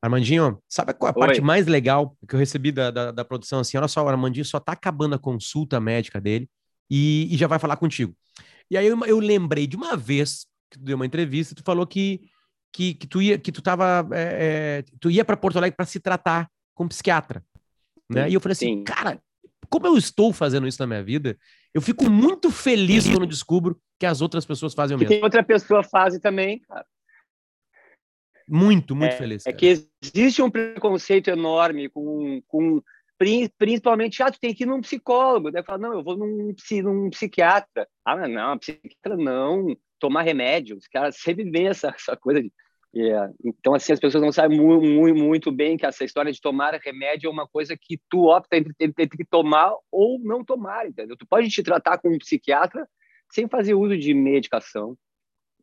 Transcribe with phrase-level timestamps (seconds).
[0.00, 1.26] Armandinho, sabe qual é a Oi.
[1.26, 3.60] parte mais legal que eu recebi da, da, da, produção?
[3.60, 6.48] Assim, olha só, o Armandinho só tá acabando a consulta médica dele
[6.88, 8.14] e, e já vai falar contigo.
[8.70, 11.86] E aí eu, eu, lembrei de uma vez que tu deu uma entrevista, tu falou
[11.86, 12.20] que,
[12.72, 15.86] que, que tu ia, que tu tava, é, é, tu ia para Porto Alegre para
[15.86, 17.42] se tratar com um psiquiatra,
[18.08, 18.24] né?
[18.24, 18.84] Sim, e eu falei assim, sim.
[18.84, 19.20] cara,
[19.68, 21.36] como eu estou fazendo isso na minha vida,
[21.74, 25.14] eu fico muito feliz quando descubro que as outras pessoas fazem o mesmo.
[25.14, 26.86] Que outra pessoa faz também, cara.
[28.48, 29.44] Muito, muito é, feliz.
[29.44, 29.54] Cara.
[29.54, 32.82] É que existe um preconceito enorme com, com
[33.58, 35.50] principalmente, ah, tu tem que ir num psicólogo.
[35.50, 37.86] Daí fala, não, eu vou num, num psiquiatra.
[38.04, 40.76] Ah, não, psiquiatra não, tomar remédio.
[40.76, 42.50] Os caras sempre vê essa, essa coisa de.
[42.94, 43.30] Yeah.
[43.44, 46.72] Então, assim, as pessoas não sabem muito, muito, muito, bem que essa história de tomar
[46.82, 51.14] remédio é uma coisa que tu opta entre, entre, entre tomar ou não tomar, entendeu?
[51.14, 52.88] Tu pode te tratar com um psiquiatra
[53.30, 54.96] sem fazer uso de medicação.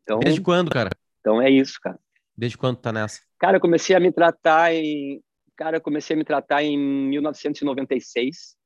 [0.02, 0.90] Então, Desde quando, cara?
[1.18, 1.98] Então é isso, cara.
[2.36, 3.20] Desde quando tá nessa?
[3.38, 5.22] Cara, eu comecei a me tratar em.
[5.56, 8.56] Cara, eu comecei a me tratar em 1996.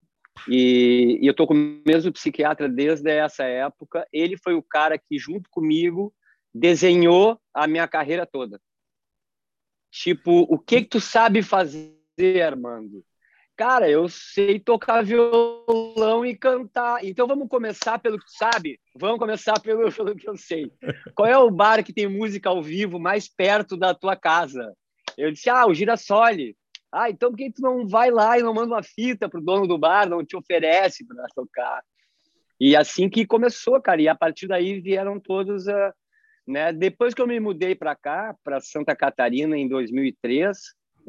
[0.49, 4.07] E, e eu tô com o mesmo psiquiatra desde essa época.
[4.13, 6.13] Ele foi o cara que, junto comigo,
[6.55, 8.61] desenhou a minha carreira toda.
[9.91, 13.05] Tipo, o que que tu sabe fazer, Armando?
[13.61, 17.05] Cara, eu sei tocar violão e cantar.
[17.05, 18.81] Então vamos começar pelo que sabe?
[18.99, 20.73] Vamos começar pelo, pelo que eu sei.
[21.15, 24.75] Qual é o bar que tem música ao vivo mais perto da tua casa?
[25.15, 26.57] Eu disse, ah, o Girassole.
[26.91, 29.67] Ah, então por que tu não vai lá e não manda uma fita pro dono
[29.67, 31.83] do bar, não te oferece para tocar?
[32.59, 34.01] E assim que começou, cara.
[34.01, 35.67] E a partir daí vieram todos,
[36.49, 36.73] né?
[36.73, 40.57] Depois que eu me mudei para cá, para Santa Catarina em 2003,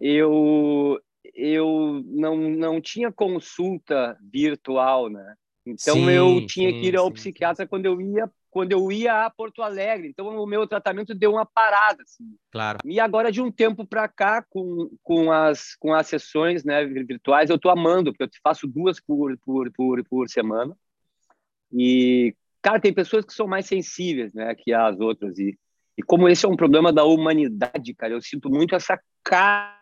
[0.02, 1.00] eu
[1.34, 5.36] eu não, não tinha consulta virtual, né?
[5.66, 8.92] Então sim, eu tinha sim, que ir ao sim, psiquiatra quando eu ia quando eu
[8.92, 10.10] ia a Porto Alegre.
[10.10, 12.36] Então o meu tratamento deu uma parada, assim.
[12.52, 12.80] Claro.
[12.84, 17.50] E agora de um tempo para cá com, com as com as sessões, né, virtuais,
[17.50, 20.76] eu tô amando, porque eu faço duas por por por, por semana.
[21.72, 25.58] E cara, tem pessoas que são mais sensíveis, né, que as outras e
[25.98, 29.76] e como esse é um problema da humanidade, cara, eu sinto muito essa carga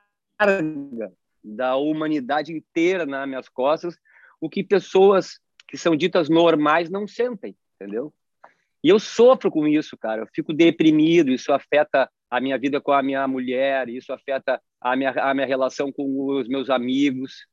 [1.43, 3.95] da humanidade inteira nas minhas costas,
[4.39, 8.13] o que pessoas que são ditas normais não sentem, entendeu?
[8.83, 10.21] E eu sofro com isso, cara.
[10.21, 14.95] Eu fico deprimido, isso afeta a minha vida com a minha mulher, isso afeta a
[14.95, 17.45] minha, a minha relação com os meus amigos.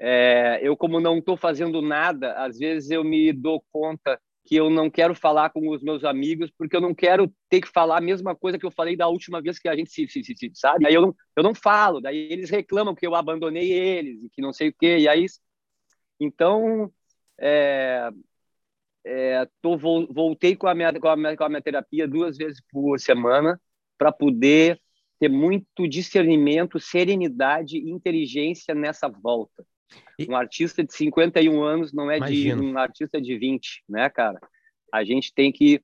[0.00, 4.68] É, eu, como não estou fazendo nada, às vezes eu me dou conta que eu
[4.68, 8.00] não quero falar com os meus amigos porque eu não quero ter que falar a
[8.00, 10.50] mesma coisa que eu falei da última vez que a gente se, se, se, se
[10.54, 10.86] sabe.
[10.86, 14.52] Aí eu não, eu não falo, daí eles reclamam que eu abandonei eles que não
[14.52, 14.98] sei o quê.
[14.98, 15.26] E aí,
[16.18, 16.92] então,
[17.40, 18.10] é,
[19.04, 22.60] é, tô, voltei com a, minha, com, a minha, com a minha terapia duas vezes
[22.70, 23.60] por semana
[23.98, 24.80] para poder
[25.18, 29.64] ter muito discernimento, serenidade e inteligência nessa volta.
[30.18, 30.26] E...
[30.30, 34.40] Um artista de 51 anos não é de um artista de 20, né, cara?
[34.92, 35.82] A gente tem que,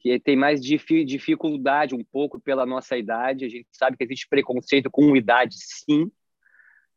[0.00, 3.44] que tem mais dificuldade um pouco pela nossa idade.
[3.44, 6.10] A gente sabe que existe preconceito com idade, sim.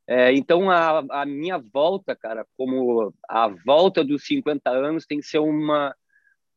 [0.08, 5.26] É, então, a, a minha volta, cara, como a volta dos 50 anos tem que
[5.26, 5.96] ser uma,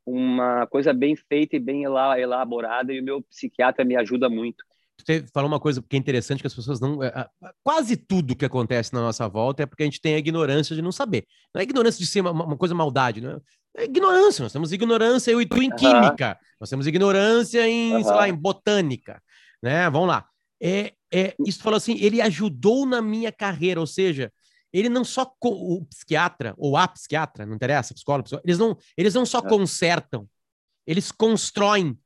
[0.04, 4.62] uma coisa bem feita e bem elaborada, e o meu psiquiatra me ajuda muito
[5.04, 7.02] você falou uma coisa que é interessante que as pessoas não.
[7.02, 7.28] É,
[7.62, 10.82] quase tudo que acontece na nossa volta é porque a gente tem a ignorância de
[10.82, 11.24] não saber.
[11.54, 13.82] Não é ignorância de ser uma, uma coisa maldade, não é?
[13.82, 13.84] é?
[13.84, 14.42] ignorância.
[14.42, 16.38] Nós temos ignorância, eu e tu, em química.
[16.60, 18.02] Nós temos ignorância em, uhum.
[18.02, 19.22] sei lá, em botânica.
[19.62, 19.88] Né?
[19.88, 20.26] Vamos lá.
[20.60, 24.32] É, é, isso falou assim, ele ajudou na minha carreira, ou seja,
[24.72, 29.24] ele não só o psiquiatra ou a psiquiatra, não interessa, psicólogo, eles não, eles não
[29.24, 30.28] só consertam,
[30.86, 31.98] eles constroem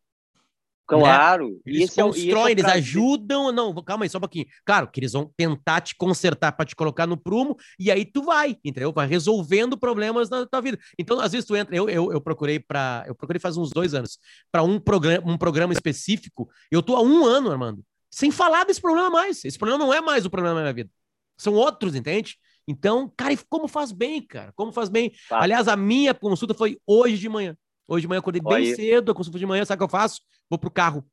[0.86, 1.48] Claro.
[1.48, 1.56] Né?
[1.66, 3.52] Eles é constroem, é, é eles ajudam.
[3.52, 4.46] Não, calma aí, só um pouquinho.
[4.64, 8.22] Claro que eles vão tentar te consertar para te colocar no prumo, e aí tu
[8.22, 8.92] vai, entendeu?
[8.92, 10.78] Vai resolvendo problemas na tua vida.
[10.98, 11.74] Então, às vezes tu entra.
[11.74, 13.04] Eu, eu, eu procurei para.
[13.06, 14.18] Eu procurei faz uns dois anos
[14.50, 16.48] para um programa, um programa específico.
[16.70, 19.44] Eu tô há um ano, Armando, sem falar desse problema mais.
[19.44, 20.90] Esse problema não é mais o problema da minha vida.
[21.38, 22.36] São outros, entende?
[22.66, 24.52] Então, cara, como faz bem, cara?
[24.54, 25.12] Como faz bem.
[25.28, 25.40] Tá.
[25.40, 27.56] Aliás, a minha consulta foi hoje de manhã.
[27.92, 28.74] Hoje de manhã eu acordei bem aí.
[28.74, 30.22] cedo, a consulta de manhã, sabe o que eu faço?
[30.48, 31.04] Vou pro carro,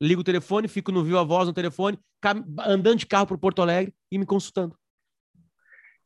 [0.00, 1.98] ligo o telefone, fico no Viva Voz no telefone,
[2.60, 4.78] andando de carro pro Porto Alegre e me consultando.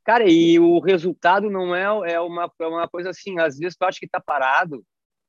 [0.02, 3.84] Cara, e o resultado não é, é, uma, é uma coisa assim, às vezes tu
[3.84, 4.82] acha que tá parado,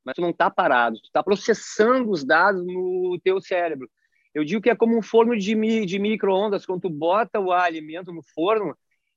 [0.06, 3.90] mas tu não tá parado, tu tá processando os dados no teu cérebro.
[4.34, 8.14] Eu digo que é como um forno de, de micro-ondas, quando tu bota o alimento
[8.14, 8.74] no forno,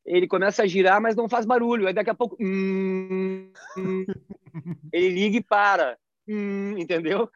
[0.08, 1.86] ele começa a girar, mas não faz barulho.
[1.86, 4.06] Aí daqui a pouco, hum, hum,
[4.92, 5.98] ele liga e para.
[6.26, 7.30] Hum, entendeu?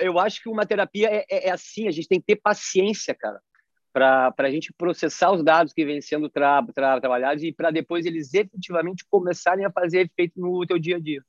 [0.00, 3.14] Eu acho que uma terapia é, é, é, assim, a gente tem que ter paciência,
[3.14, 3.40] cara.
[3.92, 8.06] para a gente processar os dados que vêm sendo tra tra trabalhados e para depois
[8.06, 11.22] eles efetivamente começarem a fazer efeito no teu dia a dia.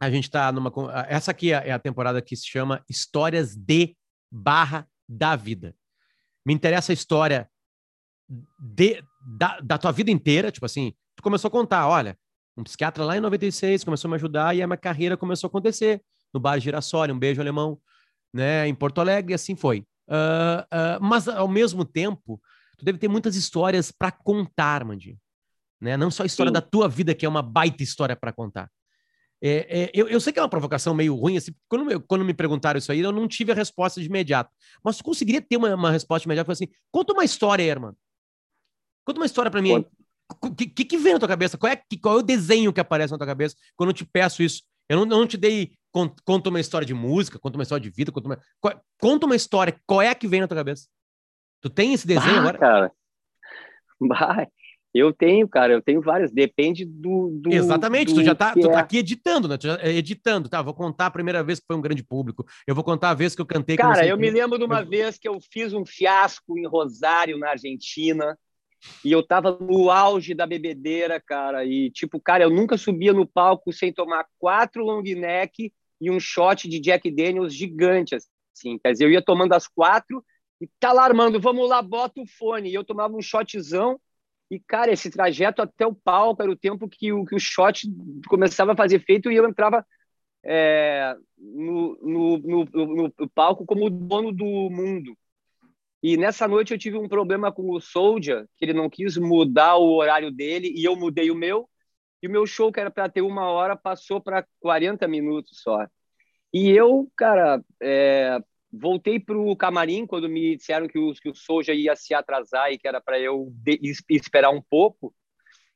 [0.00, 0.72] A gente está numa.
[1.08, 3.96] Essa aqui é, é a temporada que se chama Histórias de
[4.30, 5.74] barra da vida.
[6.46, 7.48] Me interessa a história
[8.58, 12.16] de, da, da tua vida inteira, tipo assim, tu começou a contar, olha,
[12.56, 15.50] um psiquiatra lá em 96 começou a me ajudar e a minha carreira começou a
[15.50, 16.02] acontecer
[16.34, 17.80] no bar Girassoli, um beijo alemão,
[18.32, 19.84] né, em Porto Alegre, e assim foi.
[20.08, 22.40] Uh, uh, mas, ao mesmo tempo,
[22.76, 25.18] tu deve ter muitas histórias para contar, Mandinho.
[25.80, 25.96] Né?
[25.96, 26.54] Não só a história Sim.
[26.54, 28.70] da tua vida, que é uma baita história para contar.
[29.40, 32.34] É, é, eu, eu, sei que é uma provocação meio ruim, assim, quando, quando, me
[32.34, 34.50] perguntaram isso aí, eu não tive a resposta de imediato.
[34.82, 36.50] Mas tu conseguiria ter uma, uma resposta imediata?
[36.50, 37.94] Assim, conta uma história irmão.
[39.08, 39.86] Conta uma história para mim.
[40.42, 41.56] O que, que, que, vem na tua cabeça?
[41.56, 44.42] Qual é, qual é o desenho que aparece na tua cabeça quando eu te peço
[44.42, 44.64] isso?
[44.86, 45.72] Eu não, eu não te dei.
[45.90, 48.38] Conta uma história de música, conta uma história de vida, conta uma,
[49.00, 49.80] conta uma história.
[49.86, 50.88] Qual é que vem na tua cabeça?
[51.62, 52.58] Tu tem esse desenho bah, agora?
[52.58, 52.92] Cara.
[53.98, 54.46] Bah,
[54.92, 56.30] eu tenho, cara, eu tenho várias.
[56.30, 57.30] Depende do.
[57.40, 58.72] do Exatamente, do tu já tá, tu tá é.
[58.72, 59.56] tá aqui editando, né?
[59.56, 60.60] Tu já, é, editando, tá?
[60.60, 62.44] Vou contar a primeira vez que foi um grande público.
[62.66, 63.74] Eu vou contar a vez que eu cantei.
[63.74, 67.52] Cara, eu me lembro de uma vez que eu fiz um fiasco em Rosário, na
[67.52, 68.36] Argentina.
[69.04, 71.64] E eu tava no auge da bebedeira, cara.
[71.64, 76.20] E, tipo, cara, eu nunca subia no palco sem tomar quatro long neck e um
[76.20, 78.78] shot de Jack Daniels gigante, assim.
[78.78, 80.24] Quer dizer, eu ia tomando as quatro
[80.60, 82.70] e tá lá, Armando, vamos lá, bota o fone.
[82.70, 84.00] E eu tomava um shotzão.
[84.50, 87.86] E, cara, esse trajeto até o palco era o tempo que o, que o shot
[88.28, 89.86] começava a fazer efeito e eu entrava
[90.42, 95.16] é, no, no, no, no palco como dono do mundo.
[96.02, 99.76] E nessa noite eu tive um problema com o Soldier, que ele não quis mudar
[99.76, 101.68] o horário dele e eu mudei o meu.
[102.22, 105.86] E o meu show, que era para ter uma hora, passou para 40 minutos só.
[106.52, 108.38] E eu, cara, é,
[108.72, 112.72] voltei para o camarim quando me disseram que o, que o Soldier ia se atrasar
[112.72, 113.80] e que era para eu de,
[114.10, 115.14] esperar um pouco.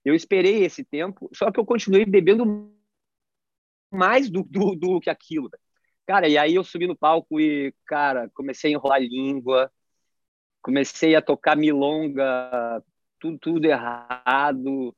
[0.05, 2.73] Eu esperei esse tempo, só que eu continuei bebendo
[3.91, 5.51] mais do, do, do que aquilo.
[6.07, 9.71] Cara, e aí eu subi no palco e, cara, comecei a enrolar língua,
[10.63, 12.83] comecei a tocar milonga,
[13.19, 14.95] tudo, tudo errado.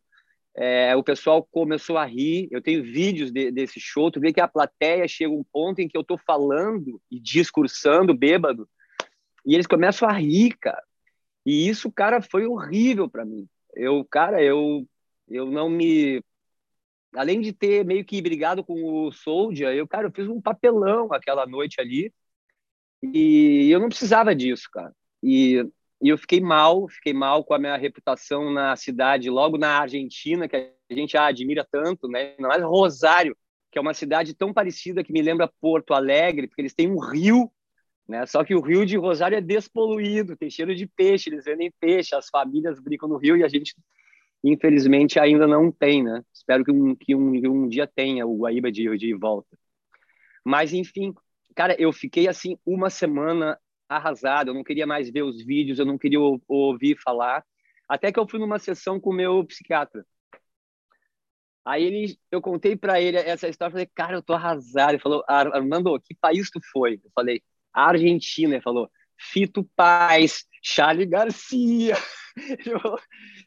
[0.57, 2.49] É, o pessoal começou a rir.
[2.51, 4.11] Eu tenho vídeos de, desse show.
[4.11, 8.15] Tu vê que a plateia chega um ponto em que eu estou falando e discursando,
[8.15, 8.69] bêbado,
[9.45, 10.83] e eles começam a rir, cara.
[11.45, 13.47] E isso, cara, foi horrível para mim.
[13.75, 14.87] Eu, cara, eu,
[15.29, 16.23] eu não me.
[17.15, 21.13] Além de ter meio que brigado com o Soldier, eu, cara, eu fiz um papelão
[21.13, 22.13] aquela noite ali.
[23.03, 24.93] E eu não precisava disso, cara.
[25.25, 25.67] E,
[26.03, 30.47] e eu fiquei mal, fiquei mal com a minha reputação na cidade, logo na Argentina,
[30.47, 32.35] que a gente admira tanto, né?
[32.37, 33.35] Ainda mais Rosário,
[33.73, 36.99] que é uma cidade tão parecida que me lembra Porto Alegre, porque eles têm um
[36.99, 37.51] rio,
[38.07, 38.27] né?
[38.27, 42.15] Só que o rio de Rosário é despoluído, tem cheiro de peixe, eles vendem peixe,
[42.15, 43.75] as famílias brincam no rio e a gente,
[44.45, 46.23] infelizmente, ainda não tem, né?
[46.35, 49.57] Espero que um, que um, um dia tenha o Guaíba de, de volta.
[50.45, 51.15] Mas, enfim,
[51.57, 55.87] cara, eu fiquei assim uma semana arrasado, eu não queria mais ver os vídeos, eu
[55.87, 57.45] não queria ouvir falar.
[57.89, 60.05] Até que eu fui numa sessão com o meu psiquiatra.
[61.65, 64.93] Aí ele, eu contei para ele essa história, falei, cara, eu tô arrasado.
[64.93, 67.01] Ele falou, Armando, que país tu foi?
[67.03, 67.43] Eu falei,
[67.73, 68.55] Argentina.
[68.55, 71.97] Ele falou, Fito Paz, Charlie Garcia.
[72.37, 73.01] Ele falou,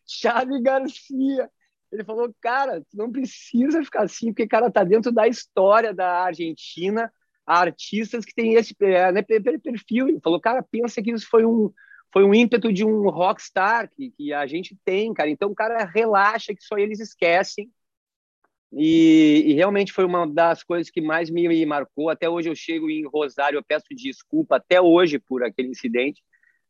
[0.06, 1.50] Charlie Garcia.
[1.91, 6.24] Ele falou, cara, tu não precisa ficar assim, porque, cara, tá dentro da história da
[6.24, 7.12] Argentina
[7.48, 10.10] artistas que têm esse é, né, perfil.
[10.10, 11.72] Ele falou, cara, pensa que isso foi um,
[12.12, 15.30] foi um ímpeto de um rockstar que, que a gente tem, cara.
[15.30, 17.72] Então, o cara relaxa que só eles esquecem.
[18.74, 22.10] E, e, realmente foi uma das coisas que mais me, me, marcou.
[22.10, 26.22] Até hoje eu chego em Rosário, eu peço desculpa até hoje por aquele incidente,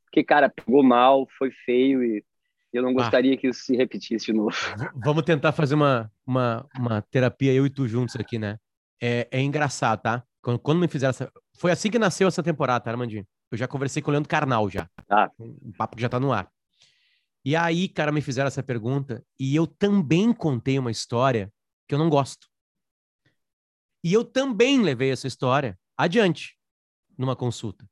[0.06, 2.24] porque, cara, pegou mal, foi feio e
[2.72, 2.94] eu não ah.
[2.94, 3.38] gostaria ah.
[3.38, 4.56] que isso se repetisse de novo.
[4.96, 8.60] Vamos tentar fazer uma, uma, uma terapia, eu e tu juntos aqui, né?
[9.02, 10.24] É, é engraçado, tá?
[10.48, 11.30] Quando, quando me fizeram essa.
[11.58, 13.28] Foi assim que nasceu essa temporada, tá, Armandinho?
[13.52, 14.90] Eu já conversei com o Leandro Carnal já.
[15.10, 15.30] Ah.
[15.38, 16.50] Um papo que já tá no ar.
[17.44, 21.52] E aí, cara, me fizeram essa pergunta e eu também contei uma história
[21.86, 22.48] que eu não gosto.
[24.02, 26.58] E eu também levei essa história adiante
[27.18, 27.86] numa consulta.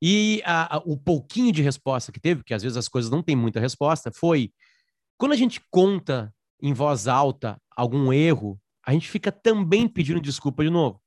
[0.00, 3.24] E a, a, o pouquinho de resposta que teve, porque às vezes as coisas não
[3.24, 4.52] têm muita resposta, foi
[5.18, 6.32] quando a gente conta
[6.62, 8.56] em voz alta algum erro,
[8.86, 11.02] a gente fica também pedindo desculpa de novo.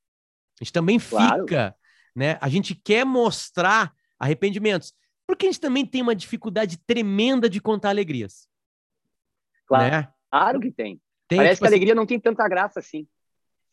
[0.60, 1.42] A gente também claro.
[1.42, 1.74] fica,
[2.14, 2.38] né?
[2.40, 4.92] A gente quer mostrar arrependimentos,
[5.26, 8.46] porque a gente também tem uma dificuldade tremenda de contar alegrias.
[9.66, 10.08] Claro, né?
[10.30, 11.00] claro que tem.
[11.26, 13.06] tem Parece tipo, que a assim alegria não tem tanta graça assim.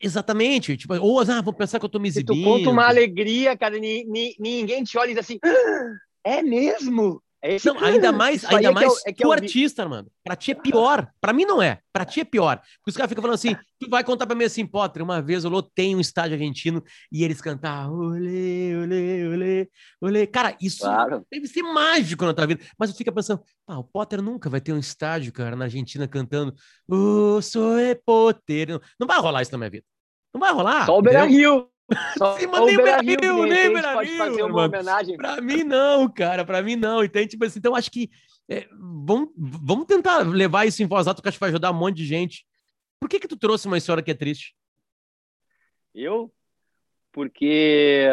[0.00, 0.76] Exatamente.
[0.76, 2.34] Tipo, ou ah, vou pensar que eu tô me exibindo.
[2.34, 7.22] Se tu conta uma alegria, cara, ninguém te olha e diz assim, ah, é mesmo?
[7.42, 7.56] É.
[7.64, 10.10] Não, ainda mais, ainda mais é que é o, é tu artista, mano.
[10.24, 11.08] Pra ti é pior.
[11.20, 11.80] Pra mim não é.
[11.92, 12.56] Pra ti é pior.
[12.56, 15.44] Porque os caras ficam falando assim, tu vai contar pra mim assim, Potter, uma vez
[15.44, 19.68] eu lotei um estádio argentino e eles cantavam olê, olê, olê,
[20.00, 20.26] olê.
[20.26, 21.24] Cara, isso claro.
[21.30, 22.64] deve ser mágico na tua vida.
[22.78, 26.54] Mas eu fico pensando, o Potter nunca vai ter um estádio, cara, na Argentina cantando
[26.88, 28.68] oh, sou Potter.
[28.70, 29.84] Não, não vai rolar isso na minha vida.
[30.32, 30.86] Não vai rolar.
[30.86, 31.70] Só o Beira-Rio.
[32.18, 35.16] Só Sim, mas nem Beira Rio, nem fazer uma homenagem.
[35.16, 37.02] Pra mim, não, cara, pra mim não.
[37.02, 38.10] Então, tipo assim, então acho que
[38.48, 41.74] é, vamos, vamos tentar levar isso em voz alta, que acho que vai ajudar um
[41.74, 42.46] monte de gente.
[43.00, 44.54] Por que que tu trouxe uma história que é triste?
[45.94, 46.32] Eu?
[47.12, 48.06] Porque,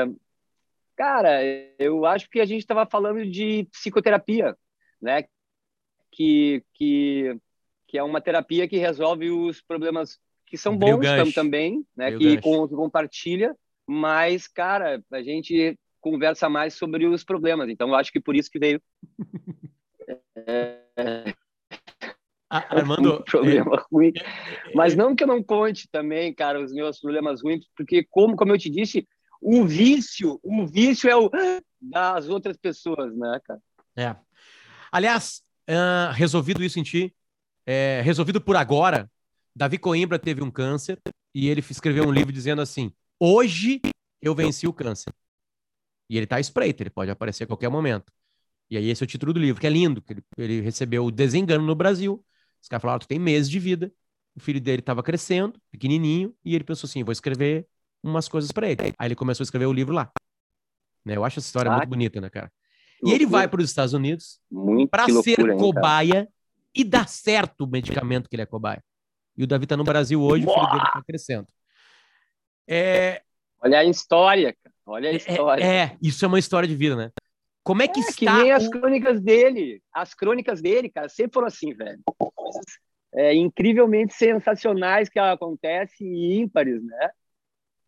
[0.95, 1.43] cara,
[1.77, 4.57] eu acho que a gente estava falando de psicoterapia,
[5.01, 5.25] né?
[6.11, 7.37] Que, que,
[7.87, 12.17] que é uma terapia que resolve os problemas que são bons também, né?
[12.17, 13.55] que, com, que compartilha,
[13.87, 17.69] mas, cara, a gente conversa mais sobre os problemas.
[17.69, 18.81] Então, eu acho que por isso que veio.
[20.35, 21.33] é...
[22.49, 23.83] Armando, um problema é...
[23.91, 24.13] ruim.
[24.73, 28.53] Mas não que eu não conte também, cara, os meus problemas ruins, porque como, como
[28.53, 29.07] eu te disse,
[29.41, 31.29] o vício, o vício é o
[31.81, 33.59] das outras pessoas, né, cara?
[33.97, 34.15] É.
[34.91, 37.13] Aliás, uh, resolvido isso em ti,
[37.65, 39.09] é, resolvido por agora,
[39.55, 40.99] Davi Coimbra teve um câncer
[41.33, 43.81] e ele escreveu um livro dizendo assim: Hoje
[44.21, 45.13] eu venci o câncer.
[46.09, 48.11] E ele tá espreito, ele pode aparecer a qualquer momento.
[48.69, 51.05] E aí esse é o título do livro, que é lindo, que ele, ele recebeu
[51.05, 52.23] o desengano no Brasil.
[52.61, 53.91] Os caras falaram, tu tem meses de vida.
[54.35, 57.67] O filho dele estava crescendo, pequenininho, e ele pensou assim, vou escrever
[58.03, 58.93] umas coisas para ele.
[58.97, 60.11] Aí ele começou a escrever o livro lá.
[61.03, 61.15] Né?
[61.15, 62.51] Eu acho essa história ah, muito bonita, né, cara?
[63.03, 64.39] E ele vai para os Estados Unidos
[64.89, 66.27] para ser hein, cobaia
[66.73, 68.83] e dar certo o medicamento que ele é cobaia.
[69.37, 70.57] E o Davi tá no Brasil hoje, Boa!
[70.57, 71.47] o filho dele tá crescendo.
[72.67, 73.21] É...
[73.61, 74.75] Olha a história, cara.
[74.85, 75.63] Olha a é, história.
[75.63, 77.11] É, é, isso é uma história de vida, né?
[77.63, 78.37] Como é que é, está...
[78.37, 79.81] Que nem as crônicas dele.
[79.91, 81.99] As crônicas dele, cara, sempre foram assim, velho.
[82.35, 82.65] Coisas
[83.15, 87.09] é, incrivelmente sensacionais que acontecem e ímpares, né?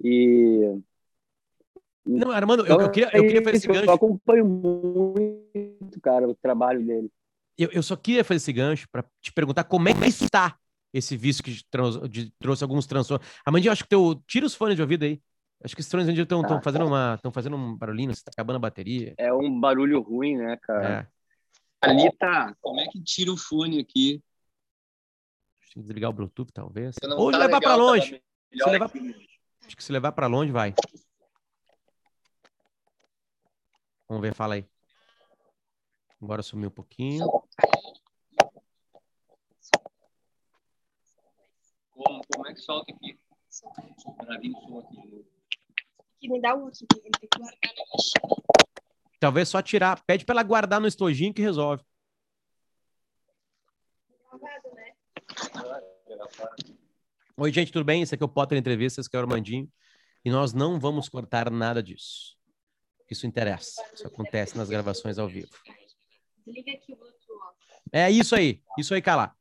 [0.04, 0.80] E...
[2.06, 3.86] Não, Armando, eu, eu, queria, eu queria fazer esse gancho.
[3.86, 7.12] Eu acompanho muito, cara, o trabalho dele.
[7.58, 10.58] Eu, eu só queria fazer esse gancho para te perguntar como é que está
[10.94, 13.28] esse vício que trans, de, trouxe alguns transtornos.
[13.46, 14.16] Amandinha, acho que teu.
[14.28, 15.22] Tira os fones de ouvido aí.
[15.64, 17.16] Acho que esses fones estão ah, fazendo uma.
[17.16, 19.16] estão fazendo um barulhinho, está acabando a bateria.
[19.18, 21.10] É um barulho ruim, né, cara?
[21.12, 21.18] É.
[21.82, 22.56] Ali tá.
[22.62, 24.22] Como é que tira o fone aqui?
[25.60, 26.96] Deixa eu desligar o Bluetooth, talvez.
[27.18, 28.22] Ou tá levar para longe.
[28.52, 28.92] Se levar...
[29.66, 30.74] Acho que se levar para longe, vai.
[34.08, 34.66] Vamos ver, fala aí.
[36.22, 37.28] Agora sumiu um pouquinho.
[41.92, 43.20] Como, como é que solta aqui?
[44.18, 45.26] Para vir o som aqui de novo.
[46.20, 48.44] Que me dá o outro, ele tem que guardar na mochila.
[49.20, 50.04] Talvez só tirar.
[50.06, 51.84] Pede para ela guardar no estojinho que resolve.
[54.30, 54.94] Gravado, né?
[57.38, 58.02] Oi, gente, tudo bem?
[58.02, 59.72] Esse aqui é o Potter Entrevistas, que é o Armandinho.
[60.26, 62.36] E nós não vamos cortar nada disso.
[63.10, 63.82] Isso interessa.
[63.94, 65.52] Isso acontece nas gravações ao vivo.
[66.46, 67.56] Desliga aqui o Bluetooth.
[67.92, 68.62] É isso aí.
[68.78, 69.37] Isso aí, Cala.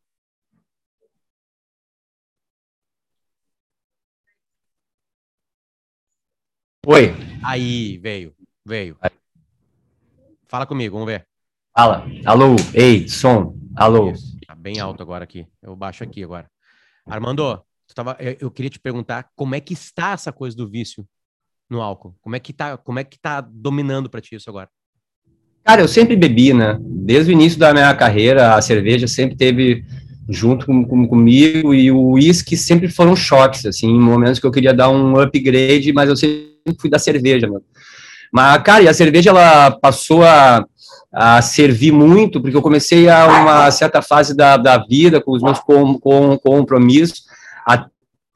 [6.88, 7.12] Oi.
[7.42, 8.32] Aí, veio,
[8.64, 8.96] veio.
[10.46, 11.26] Fala comigo, vamos ver.
[11.76, 12.06] Fala.
[12.24, 13.56] Alô, ei, som.
[13.74, 14.12] Alô.
[14.12, 14.38] Isso.
[14.46, 15.44] Tá bem alto agora aqui.
[15.60, 16.48] Eu baixo aqui agora.
[17.04, 17.60] Armando,
[17.92, 21.04] tava, eu queria te perguntar como é que está essa coisa do vício
[21.68, 22.14] no álcool?
[22.20, 24.68] Como é que tá, como é que tá dominando para ti isso agora?
[25.64, 26.78] Cara, eu sempre bebi, né?
[26.80, 29.84] Desde o início da minha carreira, a cerveja sempre teve
[30.28, 34.52] junto com, com, comigo e o uísque sempre foram choques, assim, em momentos que eu
[34.52, 37.62] queria dar um upgrade, mas eu sempre fui da cerveja, mano.
[38.32, 40.64] Mas, cara, e a cerveja, ela passou a,
[41.12, 45.42] a servir muito, porque eu comecei a uma certa fase da, da vida, com os
[45.42, 47.24] meus com, com, compromissos,
[47.66, 47.86] a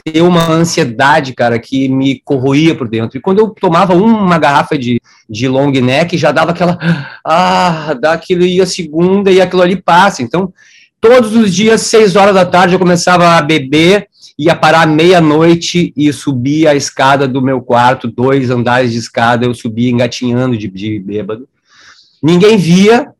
[0.04, 3.18] ter uma ansiedade, cara, que me corroía por dentro.
[3.18, 6.78] E quando eu tomava uma garrafa de, de long neck, já dava aquela,
[7.24, 10.22] ah, dá aquilo ia segunda e aquilo ali passa.
[10.22, 10.52] Então,
[11.00, 14.08] todos os dias, seis horas da tarde, eu começava a beber,
[14.38, 19.54] ia parar meia-noite e subia a escada do meu quarto, dois andares de escada, eu
[19.54, 21.48] subia engatinhando de, de bêbado.
[22.22, 23.12] Ninguém via,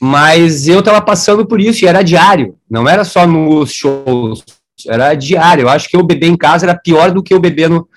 [0.00, 4.44] mas eu estava passando por isso e era diário, não era só nos shows,
[4.86, 5.62] era diário.
[5.62, 7.88] Eu acho que eu beber em casa era pior do que eu beber no,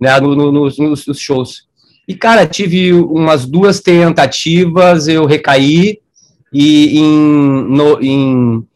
[0.00, 1.66] né, no, no, nos, nos shows.
[2.08, 5.98] E, cara, tive umas duas tentativas, eu recaí,
[6.52, 8.66] e em, no, em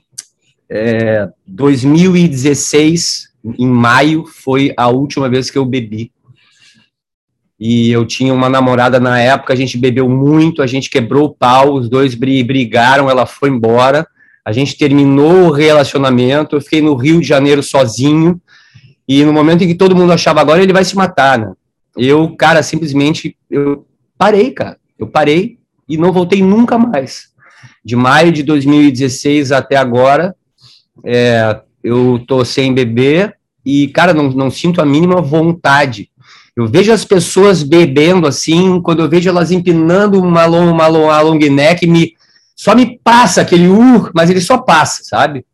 [0.69, 3.29] é, 2016,
[3.59, 6.13] em maio, foi a última vez que eu bebi.
[7.59, 11.35] e eu tinha uma namorada na época, a gente bebeu muito, a gente quebrou o
[11.35, 14.07] pau, os dois brigaram, ela foi embora,
[14.43, 18.41] a gente terminou o relacionamento, eu fiquei no Rio de Janeiro sozinho,
[19.07, 21.53] e no momento em que todo mundo achava agora ele vai se matar, né?
[21.97, 23.85] Eu, cara, simplesmente eu
[24.17, 24.79] parei, cara.
[24.99, 27.29] Eu parei e não voltei nunca mais.
[27.85, 30.35] De maio de 2016 até agora,
[31.05, 36.11] é, eu tô sem beber e, cara, não, não sinto a mínima vontade.
[36.57, 41.21] Eu vejo as pessoas bebendo assim, quando eu vejo elas empinando uma, long, uma, uma
[41.21, 42.15] long neck, me,
[42.57, 45.45] só me passa aquele uh, mas ele só passa, sabe?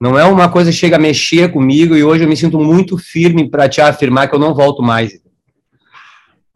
[0.00, 2.96] Não é uma coisa que chega a mexer comigo e hoje eu me sinto muito
[2.96, 5.12] firme para te afirmar que eu não volto mais.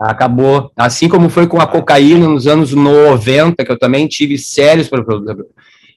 [0.01, 0.71] Acabou.
[0.77, 5.47] Assim como foi com a cocaína nos anos 90, que eu também tive sérios problemas.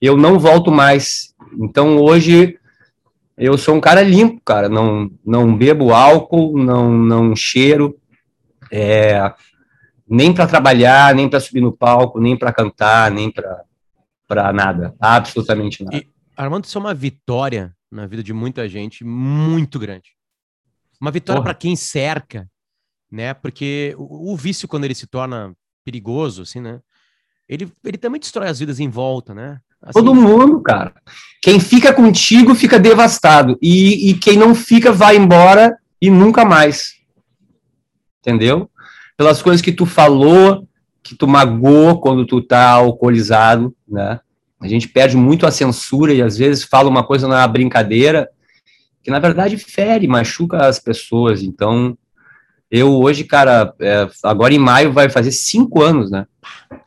[0.01, 1.33] Eu não volto mais.
[1.59, 2.59] Então hoje
[3.37, 4.69] eu sou um cara limpo, cara.
[4.69, 7.99] Não, não bebo álcool, não, não cheiro.
[8.71, 9.33] É,
[10.07, 14.95] nem para trabalhar, nem para subir no palco, nem para cantar, nem para nada.
[14.99, 15.97] Absolutamente nada.
[15.97, 20.15] E, Armando, isso é uma vitória na vida de muita gente muito grande.
[20.99, 22.49] Uma vitória para quem cerca,
[23.11, 23.33] né?
[23.33, 26.81] Porque o, o, vício, quando ele se torna perigoso, assim, né?
[27.47, 29.59] Ele, ele também destrói as vidas em volta, né?
[29.85, 30.93] Assim, Todo mundo, cara.
[31.41, 33.57] Quem fica contigo fica devastado.
[33.61, 36.95] E, e quem não fica vai embora e nunca mais.
[38.19, 38.69] Entendeu?
[39.15, 40.67] Pelas coisas que tu falou,
[41.03, 44.19] que tu magoou quando tu tá alcoolizado, né?
[44.59, 48.27] A gente perde muito a censura e às vezes fala uma coisa na brincadeira
[49.03, 51.43] que na verdade fere, machuca as pessoas.
[51.43, 51.95] Então,
[52.71, 56.25] eu hoje, cara, é, agora em maio vai fazer cinco anos, né?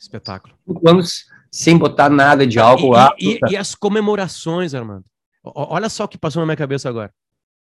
[0.00, 0.52] Espetáculo.
[0.66, 2.94] Cinco anos sem botar nada de álcool.
[3.18, 5.04] E, e, e, as comemorações, Armando.
[5.42, 7.12] Olha só o que passou na minha cabeça agora.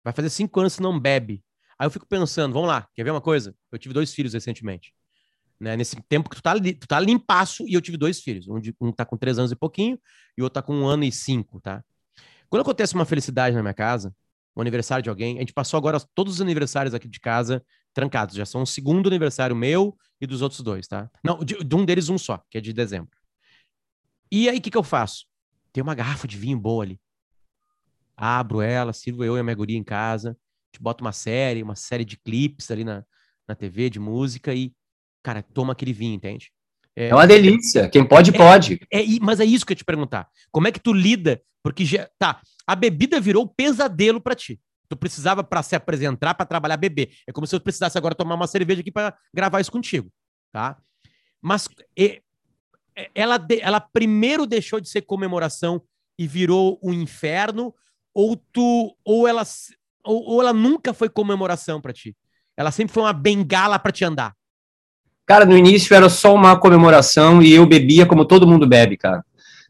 [0.04, 1.42] Vai fazer cinco anos que não bebe.
[1.78, 3.54] Aí eu fico pensando, vamos lá, quer ver uma coisa?
[3.72, 4.92] Eu tive dois filhos recentemente
[5.60, 5.76] né?
[5.76, 8.48] Nesse tempo que tu tá, tu tá limpaço e eu tive dois filhos.
[8.48, 10.00] Um, de, um tá com três anos e pouquinho
[10.36, 11.84] e o outro tá com um ano e cinco, tá?
[12.48, 14.14] Quando acontece uma felicidade na minha casa,
[14.56, 17.62] um aniversário de alguém, a gente passou agora todos os aniversários aqui de casa
[17.92, 18.34] trancados.
[18.34, 21.10] Já são o segundo aniversário meu e dos outros dois, tá?
[21.22, 23.19] Não, de, de um deles um só, que é de dezembro.
[24.30, 25.26] E aí, o que, que eu faço?
[25.72, 27.00] Tem uma garrafa de vinho boa ali.
[28.16, 30.36] Abro ela, sirvo eu e a minha guria em casa,
[30.72, 33.04] te boto uma série, uma série de clipes ali na,
[33.48, 34.72] na TV, de música, e
[35.22, 36.52] cara, toma aquele vinho, entende?
[36.94, 37.88] É, é uma delícia.
[37.88, 38.80] Quem pode, é, pode.
[38.92, 40.28] É, mas é isso que eu ia te perguntar.
[40.50, 41.40] Como é que tu lida?
[41.62, 44.60] Porque já, tá, a bebida virou pesadelo para ti.
[44.88, 47.12] Tu precisava para se apresentar, para trabalhar, beber.
[47.26, 50.10] É como se eu precisasse agora tomar uma cerveja aqui para gravar isso contigo,
[50.52, 50.76] tá?
[51.40, 52.20] Mas e,
[53.14, 55.82] ela, ela primeiro deixou de ser comemoração
[56.18, 57.74] e virou um inferno,
[58.14, 59.42] ou tu, ou ela,
[60.04, 62.16] ou, ou ela nunca foi comemoração para ti?
[62.56, 64.34] Ela sempre foi uma bengala para te andar.
[65.26, 69.24] Cara, no início era só uma comemoração e eu bebia como todo mundo bebe, cara.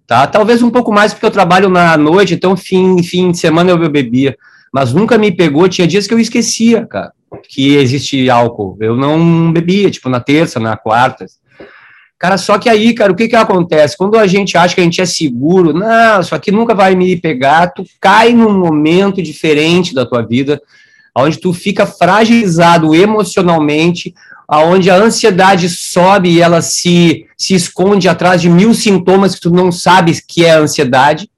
[0.07, 0.27] Tá?
[0.27, 3.89] Talvez um pouco mais porque eu trabalho na noite, então fim, fim de semana eu
[3.89, 4.37] bebia.
[4.73, 7.13] Mas nunca me pegou, tinha dias que eu esquecia, cara,
[7.49, 8.77] que existe álcool.
[8.81, 11.27] Eu não bebia, tipo, na terça, na quarta.
[12.21, 13.97] Cara, só que aí, cara, o que que acontece?
[13.97, 17.17] Quando a gente acha que a gente é seguro, não, isso aqui nunca vai me
[17.17, 20.61] pegar, tu cai num momento diferente da tua vida,
[21.17, 24.15] onde tu fica fragilizado emocionalmente,
[24.47, 29.51] aonde a ansiedade sobe e ela se, se esconde atrás de mil sintomas que tu
[29.51, 31.31] não sabes que é ansiedade,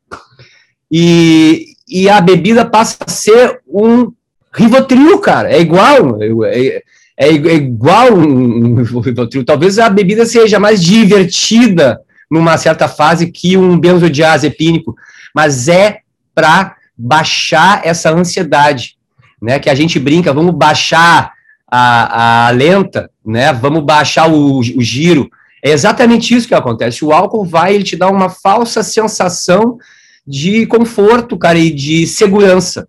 [0.90, 4.12] e, e a bebida passa a ser um
[4.54, 6.82] Rivotril, cara, é igual, é,
[7.18, 13.56] é, é igual um, um talvez a bebida seja mais divertida numa certa fase que
[13.56, 14.94] um benzodiazepínico,
[15.34, 15.98] mas é
[16.34, 18.96] para baixar essa ansiedade,
[19.40, 21.32] né, que a gente brinca, vamos baixar
[21.74, 23.50] a, a lenta, né?
[23.50, 25.30] Vamos baixar o, o giro.
[25.64, 27.02] É exatamente isso que acontece.
[27.02, 29.78] O álcool vai, ele te dá uma falsa sensação
[30.26, 32.86] de conforto, cara, e de segurança.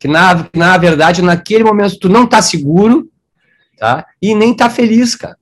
[0.00, 3.08] Que na, na verdade, naquele momento, tu não tá seguro,
[3.84, 4.06] tá?
[4.20, 5.36] E nem tá feliz, cara.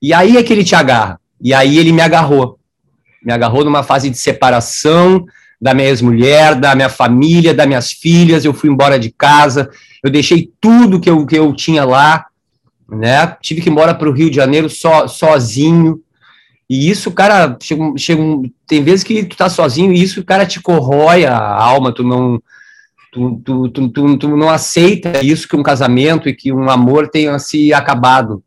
[0.00, 1.20] E aí é que ele te agarra.
[1.40, 2.58] E aí ele me agarrou.
[3.24, 5.24] Me agarrou numa fase de separação
[5.60, 8.44] da minha ex-mulher, da minha família, das minhas filhas.
[8.44, 9.70] Eu fui embora de casa.
[10.02, 12.26] Eu deixei tudo que eu, que eu tinha lá
[12.90, 13.36] né?
[13.40, 16.00] Tive que ir embora para o Rio de Janeiro so, sozinho.
[16.68, 18.22] E isso, cara, chega, chega
[18.66, 22.40] tem vezes que tu tá sozinho e isso, cara, te corrói a alma, tu não,
[23.12, 27.38] tu, tu, tu, tu, não aceita isso que um casamento e que um amor tenha
[27.38, 28.42] se acabado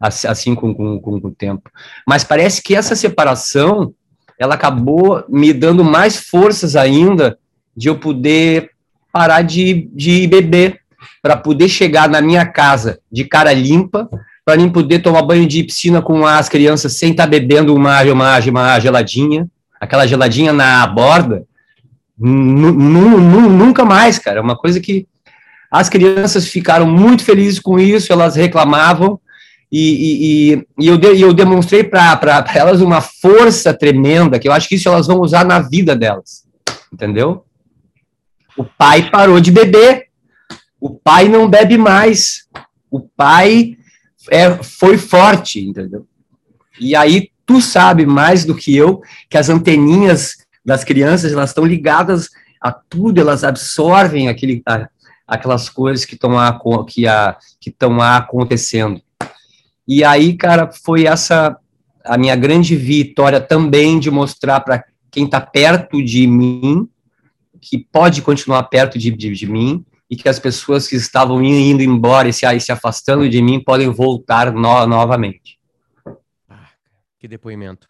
[0.00, 1.70] assim com, com, com o tempo.
[2.06, 3.94] Mas parece que essa separação,
[4.38, 7.38] ela acabou me dando mais forças ainda
[7.76, 8.70] de eu poder
[9.12, 10.80] parar de, de beber,
[11.22, 14.08] para poder chegar na minha casa de cara limpa,
[14.44, 18.02] para mim poder tomar banho de piscina com as crianças sem estar tá bebendo uma,
[18.02, 19.48] uma, uma geladinha,
[19.80, 21.44] aquela geladinha na borda,
[22.18, 24.38] nunca mais, cara.
[24.38, 25.06] É uma coisa que
[25.70, 29.20] as crianças ficaram muito felizes com isso, elas reclamavam,
[29.72, 34.68] e, e, e eu, de, eu demonstrei para elas uma força tremenda, que eu acho
[34.68, 36.44] que isso elas vão usar na vida delas,
[36.92, 37.44] entendeu?
[38.56, 40.04] O pai parou de beber,
[40.80, 42.46] o pai não bebe mais,
[42.88, 43.76] o pai
[44.30, 46.06] é, foi forte, entendeu?
[46.78, 51.64] E aí tu sabe mais do que eu que as anteninhas das crianças elas estão
[51.64, 54.88] ligadas a tudo, elas absorvem aquele, a,
[55.26, 56.32] aquelas coisas que estão
[56.86, 59.02] que a, que acontecendo.
[59.86, 61.58] E aí, cara, foi essa
[62.04, 66.88] a minha grande vitória também de mostrar para quem está perto de mim
[67.60, 71.82] que pode continuar perto de, de, de, mim e que as pessoas que estavam indo
[71.82, 75.58] embora e se, se afastando de mim podem voltar no, novamente.
[76.48, 76.68] Ah,
[77.18, 77.88] que depoimento.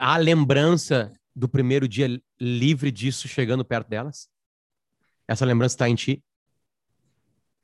[0.00, 4.28] Há lembrança do primeiro dia livre disso chegando perto delas?
[5.28, 6.24] Essa lembrança está em ti?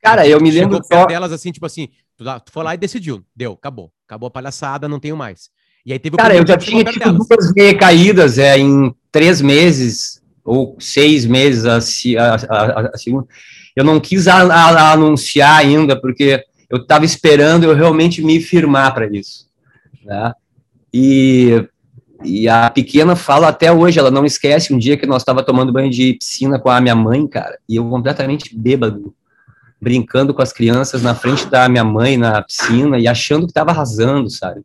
[0.03, 2.79] Cara, eu me lembro Chegou perto delas assim, tipo assim, Tu, tu foi lá e
[2.79, 3.25] decidiu.
[3.35, 3.93] Deu, acabou.
[4.07, 5.51] Acabou a palhaçada, não tenho mais.
[5.85, 10.77] E aí teve Cara, eu já tinha tido duas recaídas é, em três meses, ou
[10.81, 13.27] seis meses, a, a, a, a segunda.
[13.75, 19.47] Eu não quis anunciar ainda, porque eu estava esperando eu realmente me firmar para isso.
[20.03, 20.33] Né?
[20.93, 21.69] E,
[22.25, 25.73] e a pequena fala até hoje, ela não esquece um dia que nós estava tomando
[25.73, 29.15] banho de piscina com a minha mãe, cara, e eu completamente bêbado
[29.81, 33.71] brincando com as crianças na frente da minha mãe na piscina e achando que estava
[33.71, 34.63] arrasando, sabe?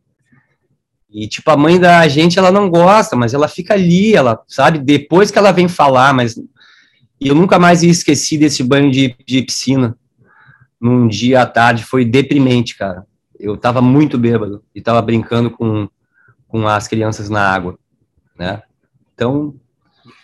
[1.14, 4.80] E, tipo, a mãe da gente, ela não gosta, mas ela fica ali, ela, sabe?
[4.80, 6.40] Depois que ela vem falar, mas.
[7.20, 9.96] Eu nunca mais esqueci desse banho de, de piscina
[10.80, 13.06] num dia à tarde, foi deprimente, cara.
[13.40, 15.88] Eu tava muito bêbado e tava brincando com,
[16.52, 17.80] com as crianças na água,
[18.38, 18.62] né?
[19.14, 19.58] Então.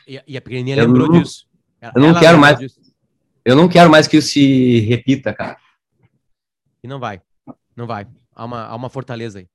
[0.05, 1.47] E, e a pequenininha lembrou não, disso.
[1.95, 2.59] eu não quero mais.
[2.59, 2.81] Disso.
[3.45, 5.57] Eu não quero mais que isso se repita, cara.
[6.83, 7.21] E não vai.
[7.75, 8.05] Não vai.
[8.35, 9.47] Há uma, há uma fortaleza aí.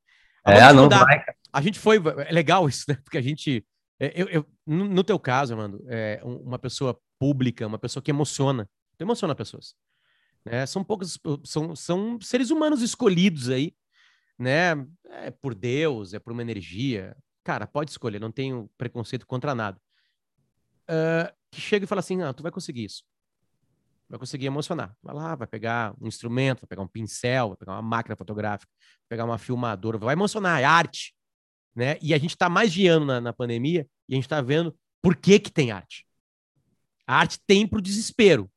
[0.47, 1.23] é, não vai.
[1.23, 1.37] Cara.
[1.53, 2.01] A gente foi.
[2.27, 2.97] É legal isso, né?
[3.05, 3.65] Porque a gente.
[4.01, 8.69] É, eu, eu, no teu caso, Armando, é uma pessoa pública, uma pessoa que emociona.
[8.97, 9.75] Tu emociona pessoas.
[10.45, 10.65] Né?
[10.65, 11.21] São poucos.
[11.45, 13.75] São, são seres humanos escolhidos aí,
[14.39, 14.87] né?
[15.05, 17.17] É por Deus, é por uma energia.
[17.45, 19.81] Cara, pode escolher, não tenho preconceito contra nada.
[20.85, 23.05] Uh, que chega e fala assim: ah, tu vai conseguir isso
[24.13, 24.95] vai conseguir emocionar.
[25.03, 28.71] Vai lá, vai pegar um instrumento, vai pegar um pincel, vai pegar uma máquina fotográfica,
[28.77, 31.15] vai pegar uma filmadora, vai emocionar, é arte.
[31.75, 31.97] Né?
[32.03, 34.77] E a gente está mais de ano na, na, pandemia e a gente está vendo
[35.01, 36.07] por que, que tem arte.
[37.07, 38.51] A arte tem para o desespero.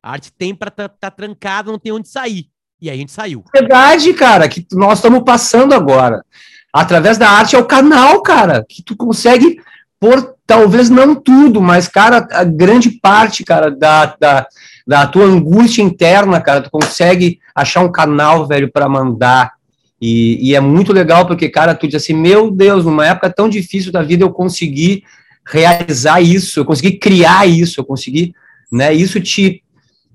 [0.00, 2.48] A arte tem para estar tá, tá trancada, não tem onde sair.
[2.80, 3.44] E aí a gente saiu.
[3.52, 6.24] Verdade, cara, que nós estamos passando agora.
[6.72, 9.60] Através da arte é o canal, cara, que tu consegue
[9.98, 14.46] por talvez não tudo, mas, cara, a grande parte, cara, da, da,
[14.86, 19.52] da tua angústia interna, cara, tu consegue achar um canal, velho, para mandar.
[20.00, 23.48] E, e, é muito legal porque, cara, tu diz assim, meu Deus, numa época tão
[23.48, 25.04] difícil da vida eu consegui
[25.46, 28.32] realizar isso, eu consegui criar isso, eu consegui,
[28.72, 29.62] né, isso te,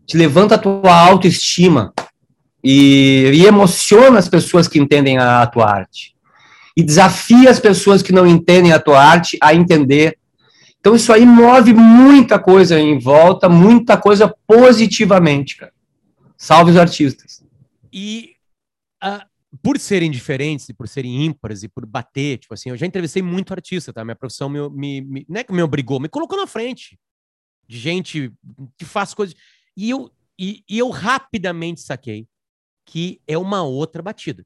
[0.07, 1.93] te levanta a tua autoestima
[2.65, 6.15] e, e emociona as pessoas que entendem a, a tua arte.
[6.75, 10.17] E desafia as pessoas que não entendem a tua arte a entender
[10.85, 15.73] então isso aí move muita coisa em volta, muita coisa positivamente, cara.
[16.37, 17.43] Salve os artistas.
[17.91, 18.35] E
[19.03, 19.25] uh,
[19.63, 23.23] por serem diferentes, e por serem ímpares, e por bater, tipo assim, eu já entrevistei
[23.23, 24.05] muito artista, tá?
[24.05, 26.99] Minha profissão me, me, me não é que me obrigou, me colocou na frente
[27.67, 28.31] de gente
[28.77, 29.35] que faz coisas.
[29.75, 32.27] E eu, e, e eu rapidamente saquei
[32.85, 34.45] que é uma outra batida.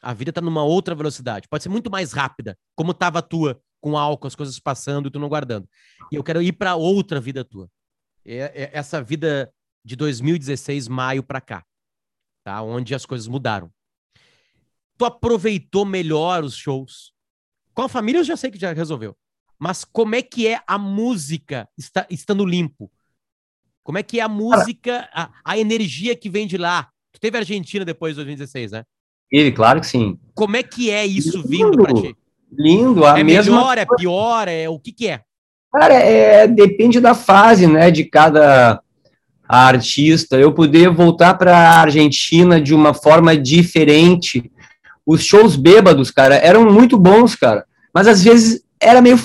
[0.00, 1.48] A vida tá numa outra velocidade.
[1.48, 5.10] Pode ser muito mais rápida, como tava a tua com álcool, as coisas passando e
[5.10, 5.68] tu não guardando.
[6.10, 7.70] E eu quero ir para outra vida tua.
[8.24, 9.52] É, é essa vida
[9.84, 11.64] de 2016, maio para cá,
[12.44, 12.60] tá?
[12.62, 13.72] Onde as coisas mudaram.
[14.96, 17.12] Tu aproveitou melhor os shows.
[17.72, 19.16] Com a família eu já sei que já resolveu.
[19.58, 22.90] Mas como é que é a música está, estando limpo?
[23.82, 26.92] Como é que é a música, a, a energia que vem de lá?
[27.12, 28.84] Tu teve Argentina depois de 2016, né?
[29.30, 30.18] Ele, claro que sim.
[30.34, 32.16] Como é que é isso vindo para ti?
[32.52, 33.04] lindo.
[33.04, 35.20] A é mesma melhor, é pior, é o que que é?
[35.72, 38.80] Cara, é, depende da fase, né, de cada
[39.46, 40.36] artista.
[40.36, 44.50] Eu poder voltar para a Argentina de uma forma diferente.
[45.04, 47.64] Os shows bêbados, cara, eram muito bons, cara.
[47.92, 49.18] Mas às vezes era meio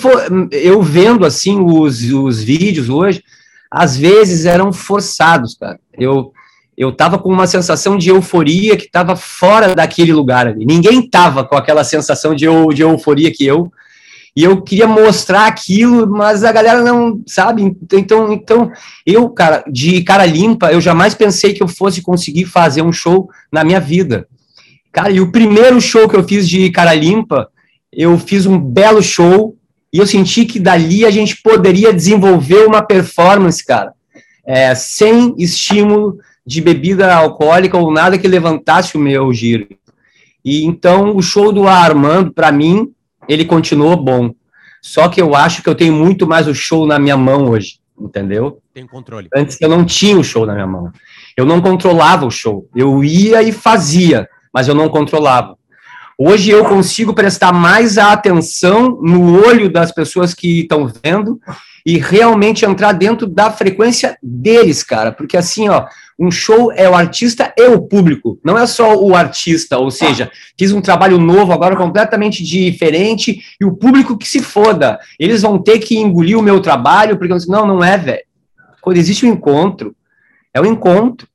[0.50, 3.22] eu vendo assim os, os vídeos hoje,
[3.70, 5.78] às vezes eram forçados, cara.
[5.96, 6.32] Eu
[6.76, 10.66] eu tava com uma sensação de euforia que tava fora daquele lugar ali.
[10.66, 13.72] Ninguém tava com aquela sensação de, eu, de euforia que eu.
[14.36, 17.76] E eu queria mostrar aquilo, mas a galera não sabe.
[17.92, 18.72] Então, então
[19.06, 23.28] eu, cara, de cara limpa, eu jamais pensei que eu fosse conseguir fazer um show
[23.52, 24.26] na minha vida.
[24.90, 27.48] Cara, e o primeiro show que eu fiz de cara limpa,
[27.92, 29.56] eu fiz um belo show
[29.92, 33.92] e eu senti que dali a gente poderia desenvolver uma performance, cara,
[34.44, 39.68] é, sem estímulo de bebida alcoólica ou nada que levantasse o meu giro.
[40.44, 42.92] E então o show do Armando, para mim,
[43.28, 44.32] ele continuou bom.
[44.82, 47.78] Só que eu acho que eu tenho muito mais o show na minha mão hoje,
[47.98, 48.60] entendeu?
[48.74, 49.28] Tem controle.
[49.34, 50.92] Antes eu não tinha o show na minha mão.
[51.36, 52.68] Eu não controlava o show.
[52.76, 55.56] Eu ia e fazia, mas eu não controlava.
[56.18, 61.40] Hoje eu consigo prestar mais atenção no olho das pessoas que estão vendo
[61.84, 65.10] e realmente entrar dentro da frequência deles, cara.
[65.10, 65.86] Porque assim, ó,
[66.18, 70.30] um show é o artista e o público, não é só o artista, ou seja,
[70.56, 74.98] fiz um trabalho novo agora completamente diferente e o público que se foda.
[75.18, 78.22] Eles vão ter que engolir o meu trabalho, porque não, não é, velho.
[78.80, 79.94] Quando existe um encontro,
[80.52, 81.26] é um encontro.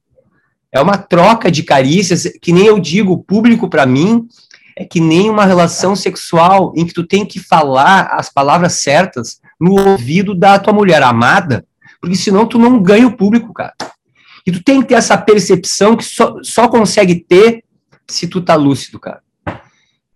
[0.71, 4.27] É uma troca de carícias, que nem eu digo, o público para mim
[4.77, 9.41] é que nem uma relação sexual em que tu tem que falar as palavras certas
[9.59, 11.65] no ouvido da tua mulher amada,
[11.99, 13.73] porque senão tu não ganha o público, cara.
[14.49, 17.63] E tu tem que ter essa percepção que só, só consegue ter
[18.07, 19.21] se tu tá lúcido, cara.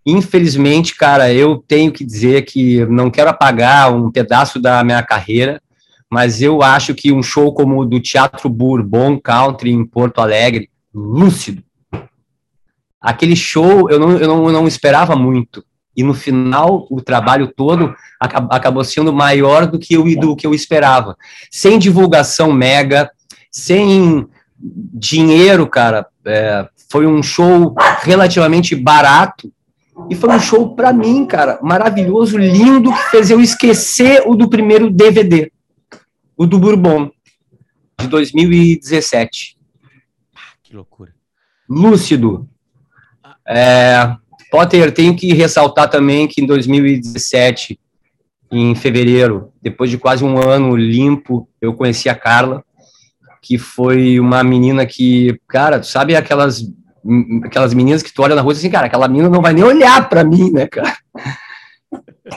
[0.03, 5.61] Infelizmente, cara, eu tenho que dizer que não quero apagar um pedaço da minha carreira,
[6.09, 10.67] mas eu acho que um show como o do Teatro Bourbon Country em Porto Alegre,
[10.91, 11.63] lúcido,
[12.99, 15.63] aquele show eu não, eu não, eu não esperava muito.
[15.95, 20.55] E no final, o trabalho todo acabou sendo maior do que eu, do que eu
[20.55, 21.15] esperava.
[21.51, 23.11] Sem divulgação mega,
[23.53, 24.27] sem
[24.65, 26.07] dinheiro, cara.
[26.25, 29.53] É, foi um show relativamente barato.
[30.09, 34.49] E foi um show para mim, cara, maravilhoso, lindo, que fez eu esquecer o do
[34.49, 35.51] primeiro DVD,
[36.35, 37.11] o do Bourbon,
[37.99, 39.55] de 2017.
[40.63, 41.13] Que loucura.
[41.69, 42.49] Lúcido,
[43.47, 44.15] é,
[44.49, 47.79] Potter, tenho que ressaltar também que em 2017,
[48.51, 52.63] em fevereiro, depois de quase um ano limpo, eu conheci a Carla,
[53.43, 56.65] que foi uma menina que, cara, tu sabe aquelas
[57.43, 59.65] aquelas meninas que tu olha na rua e assim, cara, aquela menina não vai nem
[59.65, 60.95] olhar para mim, né, cara?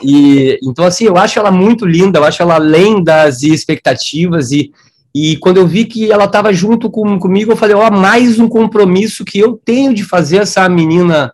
[0.02, 4.72] E então assim, eu acho ela muito linda, eu acho ela além das expectativas e
[5.14, 8.38] e quando eu vi que ela estava junto com, comigo, eu falei, ó, oh, mais
[8.38, 11.32] um compromisso que eu tenho de fazer essa menina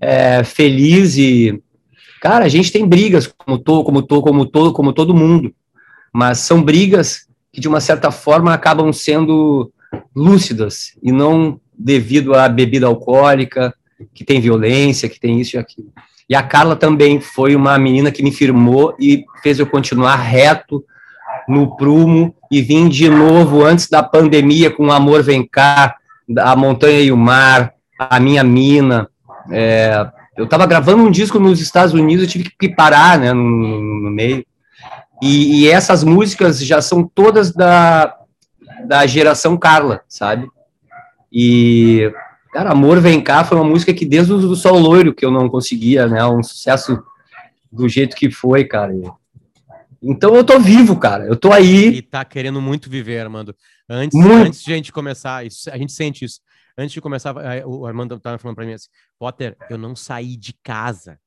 [0.00, 1.62] é, feliz e
[2.20, 5.54] cara, a gente tem brigas como tô, como tô, como todo, como todo mundo,
[6.12, 7.25] mas são brigas
[7.56, 9.72] que de uma certa forma acabam sendo
[10.14, 13.74] lúcidas e não devido à bebida alcoólica,
[14.12, 15.88] que tem violência, que tem isso e aquilo.
[16.28, 20.84] E a Carla também foi uma menina que me firmou e fez eu continuar reto
[21.48, 25.96] no prumo e vim de novo antes da pandemia com Amor Vem Cá,
[26.38, 29.08] A Montanha e o Mar, A Minha Mina.
[29.50, 34.02] É, eu estava gravando um disco nos Estados Unidos, eu tive que parar né, no,
[34.02, 34.44] no meio.
[35.22, 38.16] E, e, essas músicas já são todas da,
[38.86, 40.48] da geração Carla, sabe?
[41.32, 42.12] E,
[42.52, 45.48] cara, Amor Vem Cá foi uma música que desde o Sol Loiro que eu não
[45.48, 46.24] conseguia, né?
[46.26, 47.02] Um sucesso
[47.72, 48.92] do jeito que foi, cara.
[50.02, 51.26] Então eu tô vivo, cara.
[51.26, 51.88] Eu tô aí.
[51.88, 53.54] E tá querendo muito viver, Armando.
[53.88, 54.48] Antes, muito.
[54.48, 56.40] antes de a gente começar, isso, a gente sente isso.
[56.78, 57.34] Antes de começar,
[57.66, 61.18] o Armando tava falando para mim assim: Potter, eu não saí de casa.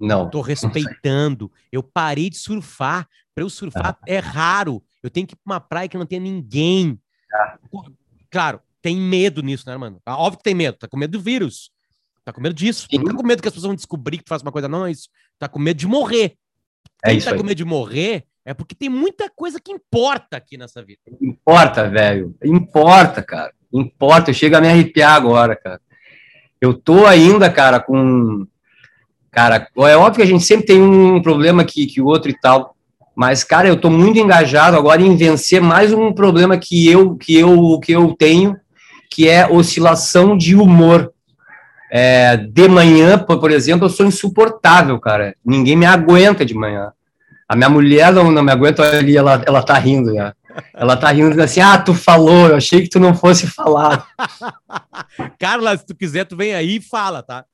[0.00, 0.30] Não.
[0.30, 1.52] Tô respeitando.
[1.70, 3.06] Eu parei de surfar.
[3.34, 4.04] Para eu surfar ah.
[4.06, 4.82] é raro.
[5.02, 6.98] Eu tenho que ir pra uma praia que não tem ninguém.
[7.32, 7.58] Ah.
[8.30, 10.00] Claro, tem medo nisso, né, Armando?
[10.06, 10.78] Óbvio que tem medo.
[10.78, 11.70] Tá com medo do vírus.
[12.24, 12.86] Tá com medo disso.
[12.90, 13.04] Sim.
[13.04, 14.90] Tá com medo que as pessoas vão descobrir que tu faz uma coisa, não, é
[14.90, 15.08] isso.
[15.38, 16.36] Tá com medo de morrer.
[17.04, 20.56] É Quem tá com medo de morrer é porque tem muita coisa que importa aqui
[20.56, 21.00] nessa vida.
[21.20, 22.34] Importa, velho.
[22.44, 23.52] Importa, cara.
[23.72, 24.30] Importa.
[24.30, 25.80] Eu chego a me arrepiar agora, cara.
[26.60, 28.46] Eu tô ainda, cara, com.
[29.30, 32.38] Cara, é óbvio que a gente sempre tem um problema que, que o outro e
[32.38, 32.74] tal.
[33.14, 37.36] Mas, cara, eu tô muito engajado agora em vencer mais um problema que eu, que
[37.36, 38.56] eu, que eu tenho,
[39.10, 41.12] que é oscilação de humor.
[41.92, 45.34] É, de manhã, por exemplo, eu sou insuportável, cara.
[45.44, 46.92] Ninguém me aguenta de manhã.
[47.48, 50.32] A minha mulher não, não me aguenta ali, ela, ela tá rindo, né?
[50.72, 54.06] Ela tá rindo assim, ah, tu falou, eu achei que tu não fosse falar.
[55.38, 57.44] Carla, se tu quiser, tu vem aí e fala, tá?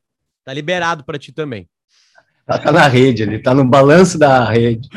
[0.46, 1.68] Tá liberado para ti também.
[2.46, 4.88] Ela tá na rede, ele tá no balanço da rede.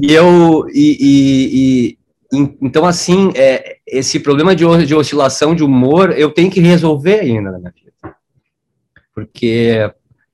[0.00, 1.98] E eu, e, e,
[2.30, 7.18] e então, assim, é, esse problema de, de oscilação de humor eu tenho que resolver
[7.18, 8.14] ainda na minha vida.
[9.12, 9.90] Porque,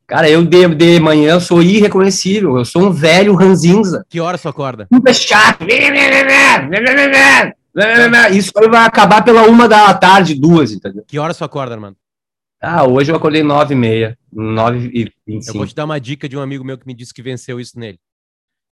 [0.07, 4.05] cara, eu de, de manhã sou irreconhecível, eu sou um velho ranzinza.
[4.11, 4.87] Que hora você acorda?
[4.93, 5.65] Super chato.
[8.33, 11.05] Isso aí vai acabar pela uma da tarde, duas, entendeu?
[11.07, 11.97] Que hora você acorda, Armando?
[12.67, 15.85] Ah, hoje eu acordei nove e meia, nove e vinte e Eu vou te dar
[15.85, 18.01] uma dica de um amigo meu que me disse que venceu isso nele.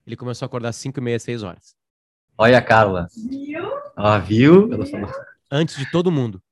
[0.06, 1.76] Ele começou a acordar às 5 e meia, 6 horas.
[2.38, 3.06] Olha a Carla.
[3.28, 3.70] Viu?
[3.94, 4.68] Ah, viu?
[4.86, 5.10] Falou.
[5.50, 6.42] Antes de todo mundo.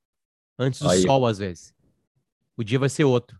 [0.57, 1.01] Antes do Aí.
[1.01, 1.73] sol, às vezes.
[2.55, 3.37] O dia vai ser outro.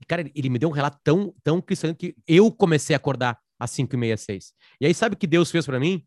[0.00, 3.38] E, cara, ele- me deu um relato tão, tão cristão que eu comecei a acordar
[3.58, 4.54] às 5 e meia, 6.
[4.80, 6.06] E aí, sabe o que Deus fez pra mim?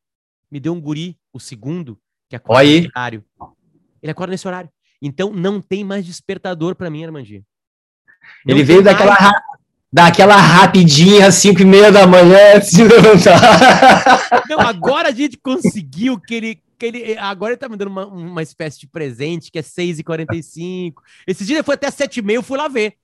[0.49, 3.25] Me deu um guri, o segundo, que acorda Olha nesse horário.
[4.01, 4.69] Ele acorda nesse horário.
[5.05, 7.43] Então, não tem mais despertador pra mim, Armandinho.
[8.45, 8.95] Não Ele veio mais.
[8.97, 9.41] daquela, ra-
[9.91, 14.47] daquela rapidinha, às cinco e meia da manhã, se levantar.
[14.49, 16.63] Não, agora a gente conseguiu que ele.
[16.79, 20.93] Que ele agora ele tá me dando uma, uma espécie de presente que é 6h45.
[21.27, 22.95] Esse dia foi até 7h30, eu fui lá ver.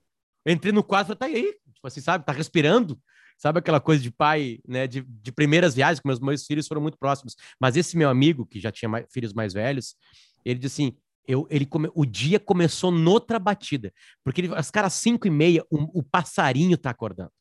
[0.46, 1.54] Entrei no quarto e falei, tá aí.
[1.74, 2.26] Tipo assim, sabe?
[2.26, 3.00] Tá respirando.
[3.38, 4.86] Sabe aquela coisa de pai, né?
[4.88, 7.36] De, de primeiras viagens, que meus, meus filhos foram muito próximos.
[7.60, 9.96] Mas esse meu amigo, que já tinha mais- filhos mais velhos,
[10.44, 10.98] ele disse assim:
[11.30, 13.94] eu, ele come- o dia começou noutra batida.
[14.24, 17.32] Porque ele, as caras 5 e meia, o, o passarinho tá acordando.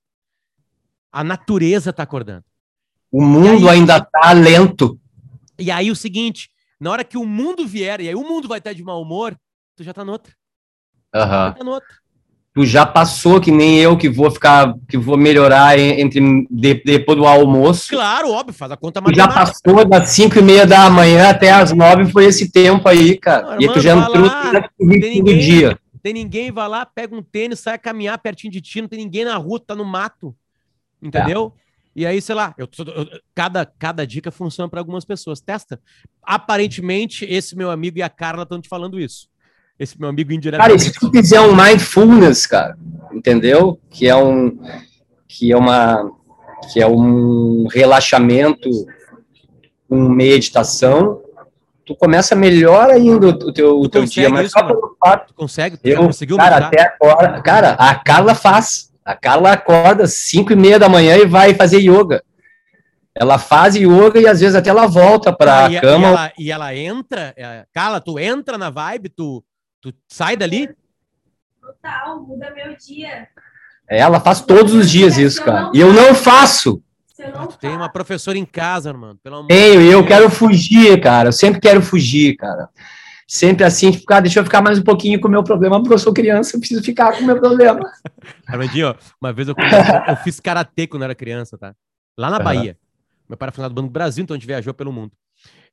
[1.11, 2.45] A natureza tá acordando.
[3.11, 3.79] O mundo aí?
[3.79, 5.01] ainda tá lento.
[5.59, 8.59] E aí o seguinte, na hora que o mundo vier, e aí o mundo vai
[8.59, 9.35] estar de mau humor,
[9.75, 10.35] tu já tá noutra.
[11.15, 11.49] Aham.
[11.49, 11.89] Já tá noutra.
[12.55, 16.83] Tu já passou que nem eu que vou ficar, que vou melhorar en- entre de-
[16.85, 17.89] depois do almoço.
[17.91, 21.51] Claro, óbvio, faz a conta Tu já passou das cinco e meia da manhã até
[21.53, 23.55] as nove, foi esse tempo aí, cara.
[23.57, 25.39] Não, e tu já entrou lá, ritmo do ninguém.
[25.39, 25.79] dia.
[26.03, 28.99] Tem ninguém, vai lá, pega um tênis, sai a caminhar pertinho de ti, não tem
[29.01, 30.35] ninguém na rua, tá no mato.
[31.01, 31.53] Entendeu?
[31.95, 35.41] E aí, sei lá, eu, eu- cada, cada dica funciona para algumas pessoas.
[35.41, 35.81] Testa.
[36.23, 39.29] Aparentemente, esse meu amigo e a Carla estão te falando isso.
[39.79, 40.83] Esse meu amigo Cara, e indiretamente.
[40.83, 42.77] se tu fizer um mindfulness, cara,
[43.13, 43.79] entendeu?
[43.89, 44.59] Que é um
[45.29, 46.11] que é uma
[46.73, 48.69] que é um relaxamento
[49.89, 51.23] com meditação,
[51.87, 55.35] tu começa melhor ainda o teu, o teu dia, mas isso, só pelo fato Tu
[55.35, 55.77] consegue?
[55.77, 58.89] Tu eu, conseguiu cara, até agora, cara, a Carla faz.
[59.05, 62.23] A Carla acorda às 5 e meia da manhã e vai fazer yoga.
[63.15, 66.09] Ela faz yoga e às vezes até ela volta para a cama.
[66.09, 69.43] E ela, e ela entra, é, Carla, tu entra na vibe, tu,
[69.81, 70.69] tu sai dali?
[71.61, 73.29] Total, muda meu dia.
[73.89, 75.71] Ela faz todos os dias isso, cara.
[75.75, 76.83] E eu não faço.
[77.19, 79.19] Eu não Tu tem uma professora em casa, mano.
[79.23, 81.29] Pelo amor Tenho, e eu quero fugir, cara.
[81.29, 82.69] Eu sempre quero fugir, cara.
[83.27, 85.93] Sempre assim, tipo, cara, deixa eu ficar mais um pouquinho com o meu problema, porque
[85.93, 87.81] eu sou criança, eu preciso ficar com o meu problema.
[88.47, 89.55] Armandinho, ó, uma vez eu,
[90.09, 91.75] eu fiz karatê quando era criança, tá?
[92.17, 92.39] Lá na.
[92.39, 92.79] Bahia.
[93.29, 95.13] Meu pai era funcionário do Banco do Brasil, então a gente viajou pelo mundo.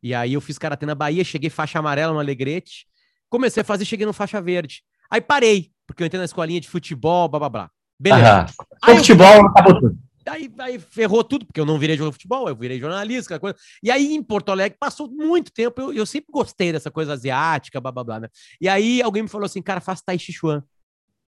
[0.03, 2.85] E aí eu fiz karatê na Bahia, cheguei faixa amarela no Alegrete,
[3.29, 4.83] comecei a fazer, cheguei no faixa verde.
[5.09, 7.71] Aí parei, porque eu entrei na escolinha de futebol, blá blá blá.
[7.99, 8.45] Beleza.
[8.81, 10.05] Aí futebol acabou tudo.
[10.27, 13.39] Aí, aí ferrou tudo, porque eu não virei jogador de futebol, eu virei jornalista, aquela
[13.39, 13.57] coisa.
[13.83, 17.79] E aí em Porto Alegre passou muito tempo, eu, eu sempre gostei dessa coisa asiática,
[17.79, 18.29] blá blá blá, né?
[18.59, 20.63] E aí alguém me falou assim, cara, faz Tai Chi Chuan.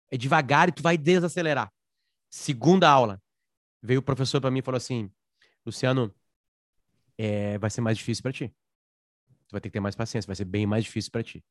[0.09, 1.69] É devagar e tu vai desacelerar.
[2.29, 3.21] Segunda aula,
[3.81, 5.11] veio o professor para mim e falou assim,
[5.65, 6.13] Luciano,
[7.17, 8.47] é, vai ser mais difícil para ti.
[9.47, 11.43] Tu vai ter que ter mais paciência, vai ser bem mais difícil para ti.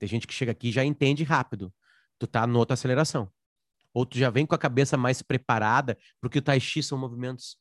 [0.00, 1.70] Tem gente que chega aqui e já entende rápido.
[2.18, 3.30] Tu tá na outra aceleração.
[3.92, 7.58] Ou tu já vem com a cabeça mais preparada, porque o Tai Chi são movimentos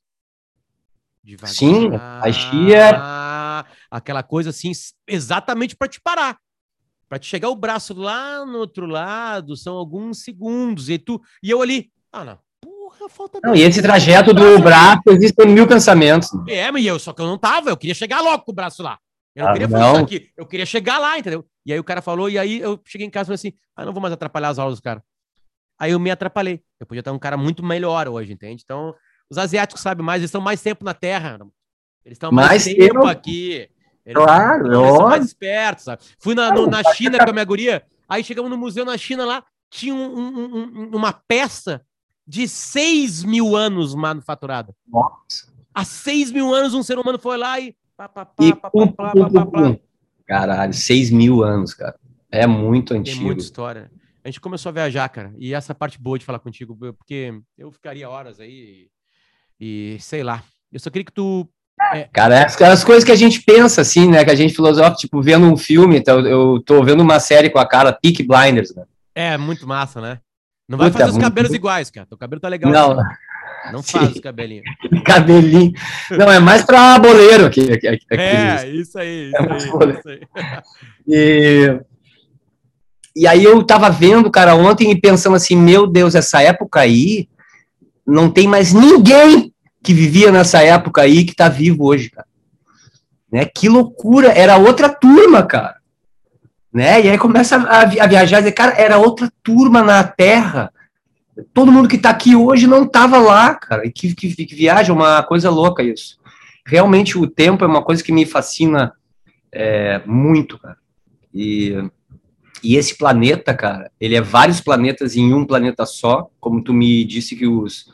[1.21, 1.54] devagar.
[1.54, 1.89] Sim,
[2.21, 4.71] Tai Chi é- Aquela coisa assim,
[5.06, 6.39] exatamente para te parar.
[7.10, 10.88] Para te chegar o braço lá no outro lado, são alguns segundos.
[10.88, 12.39] E tu e eu ali, ah, não.
[12.62, 16.30] Porra, falta Não, e esse trajeto do braço braço, existem mil pensamentos.
[16.47, 18.82] é, mas eu, só que eu não tava, eu queria chegar logo com o braço
[18.82, 18.97] lá.
[19.39, 19.80] Eu não Ah, queria não.
[19.80, 21.45] fazer isso aqui, eu queria chegar lá, entendeu?
[21.65, 23.86] E aí o cara falou, e aí eu cheguei em casa e falei assim: ah,
[23.86, 25.02] não vou mais atrapalhar as aulas dos caras.
[25.80, 26.62] Aí eu me atrapalhei.
[26.80, 28.62] Eu podia estar um cara muito melhor hoje, entende?
[28.65, 28.93] Então,
[29.30, 31.38] os asiáticos sabem mais, eles estão mais tempo na Terra.
[32.04, 33.06] Eles estão mais, Mais tempo, tempo.
[33.08, 33.69] aqui.
[34.06, 36.02] Eles, Claro, eles são mais espertos, sabe?
[36.19, 39.24] Fui na, no- na China com a minha guria, aí chegamos no museu na China
[39.26, 41.82] lá, tinha um- um- um- uma peça
[42.28, 44.76] de 6 mil anos manufaturada.
[44.88, 45.47] Nossa.
[45.74, 47.76] Há 6 mil anos um ser humano foi lá e.
[48.00, 49.62] Pá, pá, pá, E pá, pum, pá, pum, pá, pá, pum, pá.
[49.62, 49.78] pum.
[50.26, 51.95] Caralho, seis mil anos, cara.
[52.32, 53.24] É muito Tem antigo.
[53.26, 53.91] muita história.
[54.24, 55.34] A gente começou a viajar, cara.
[55.38, 58.88] E essa parte boa de falar contigo, porque eu ficaria horas aí
[59.60, 60.41] e, e sei lá.
[60.72, 61.45] Eu só queria que tu.
[62.14, 64.24] Cara, é as, as coisas que a gente pensa, assim, né?
[64.24, 67.60] Que a gente filosofa, tipo, vendo um filme, então, eu tô vendo uma série com
[67.60, 68.86] a cara Peak Blinders, né?
[69.14, 70.20] É muito massa, né?
[70.70, 72.06] Não vai Puta, fazer os muito- cabelos iguais, cara.
[72.06, 72.72] Teu cabelo tá legal.
[72.72, 73.10] Não, assim.
[73.72, 73.99] Não Sim.
[73.99, 74.66] faz os cabelinhos.
[75.05, 75.74] Cabelinho.
[76.12, 77.72] Não, é mais pra boleiro aqui.
[77.72, 80.22] aqui É, isso aí, isso aí, isso aí.
[81.07, 81.80] E,
[83.16, 87.28] e aí eu tava vendo, cara, ontem e pensando assim, meu Deus, essa época aí,
[88.05, 89.53] não tem mais ninguém
[89.84, 92.28] que vivia nessa época aí que tá vivo hoje, cara.
[93.32, 93.45] Né?
[93.45, 95.76] Que loucura, era outra turma, cara.
[96.74, 97.01] Né?
[97.01, 100.72] E aí começa a viajar e dizer, cara, era outra turma na Terra.
[101.53, 103.85] Todo mundo que tá aqui hoje não tava lá, cara.
[103.85, 106.17] E que, que, que viagem, uma coisa louca isso.
[106.65, 108.93] Realmente o tempo é uma coisa que me fascina
[109.51, 110.77] é, muito, cara.
[111.33, 111.75] E,
[112.63, 117.03] e esse planeta, cara, ele é vários planetas em um planeta só, como tu me
[117.05, 117.91] disse que os,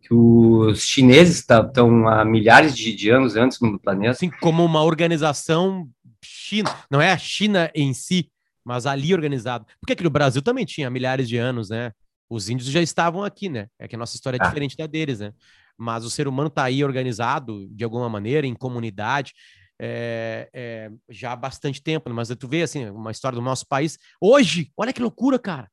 [0.00, 4.12] que os chineses estão há milhares de, de anos antes no planeta.
[4.12, 5.88] Assim como uma organização
[6.22, 8.30] China, não é a China em si,
[8.64, 9.66] mas ali organizado.
[9.80, 11.92] Porque aqui no Brasil também tinha milhares de anos, né?
[12.32, 13.66] Os índios já estavam aqui, né?
[13.78, 14.46] É que a nossa história é Ah.
[14.46, 15.34] diferente da deles, né?
[15.76, 19.34] Mas o ser humano tá aí organizado de alguma maneira, em comunidade,
[19.78, 22.08] é, é, já há bastante tempo.
[22.08, 22.14] né?
[22.14, 23.98] Mas tu vê, assim, uma história do nosso país.
[24.20, 25.68] Hoje, olha que loucura, cara.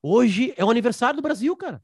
[0.00, 1.82] Hoje é o aniversário do Brasil, cara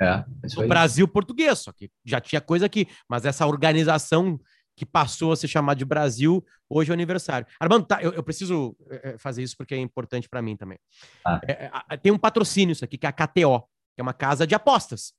[0.00, 0.24] É,
[0.58, 0.68] aí.
[0.68, 4.40] Brasil português, só que já tinha coisa aqui, mas essa organização
[4.76, 7.46] que passou a se chamar de Brasil, hoje é o aniversário.
[7.60, 10.78] Armando, tá, eu, eu preciso eh, eh, fazer isso porque é importante para mim também.
[11.26, 11.40] Ah.
[11.46, 13.60] É, é, a- tem um patrocínio isso aqui, que é a KTO,
[13.94, 15.12] que é uma casa de apostas.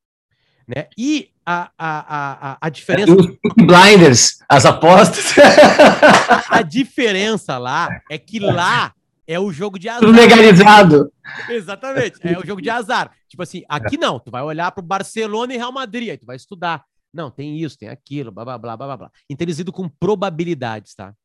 [0.67, 0.87] Né?
[0.97, 3.27] E a, a, a, a- a diferença, os
[3.57, 5.33] Blinders, as apostas,
[6.49, 8.93] a diferença lá é que lá
[9.27, 10.01] é o jogo de azar.
[10.01, 11.11] tudo legalizado.
[11.49, 12.17] Exatamente.
[12.27, 13.11] É o jogo de azar.
[13.29, 16.35] Tipo assim, aqui não, tu vai olhar pro Barcelona e Real Madrid, aí tu vai
[16.35, 16.83] estudar.
[17.14, 19.11] Não, tem isso, tem aquilo, blá, blá, blá, blá, blá.
[19.30, 21.16] Então eles lidam com probabilidades, tá?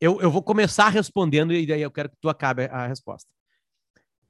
[0.00, 3.28] Eu, eu vou começar respondendo e daí eu quero que tu acabe a resposta.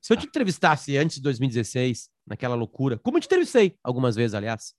[0.01, 4.35] Se eu te entrevistasse antes de 2016, naquela loucura, como eu te entrevistei algumas vezes,
[4.35, 4.75] aliás,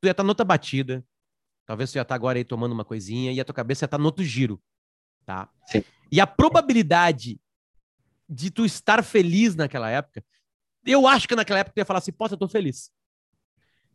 [0.00, 1.04] tu ia estar noutra batida,
[1.66, 3.98] talvez tu ia estar agora aí tomando uma coisinha e a tua cabeça ia estar
[3.98, 4.62] no outro giro,
[5.24, 5.50] tá?
[5.66, 5.84] Sim.
[6.10, 7.40] E a probabilidade
[8.28, 10.24] de tu estar feliz naquela época,
[10.86, 12.90] eu acho que naquela época tu ia falar assim, poxa, eu tô feliz.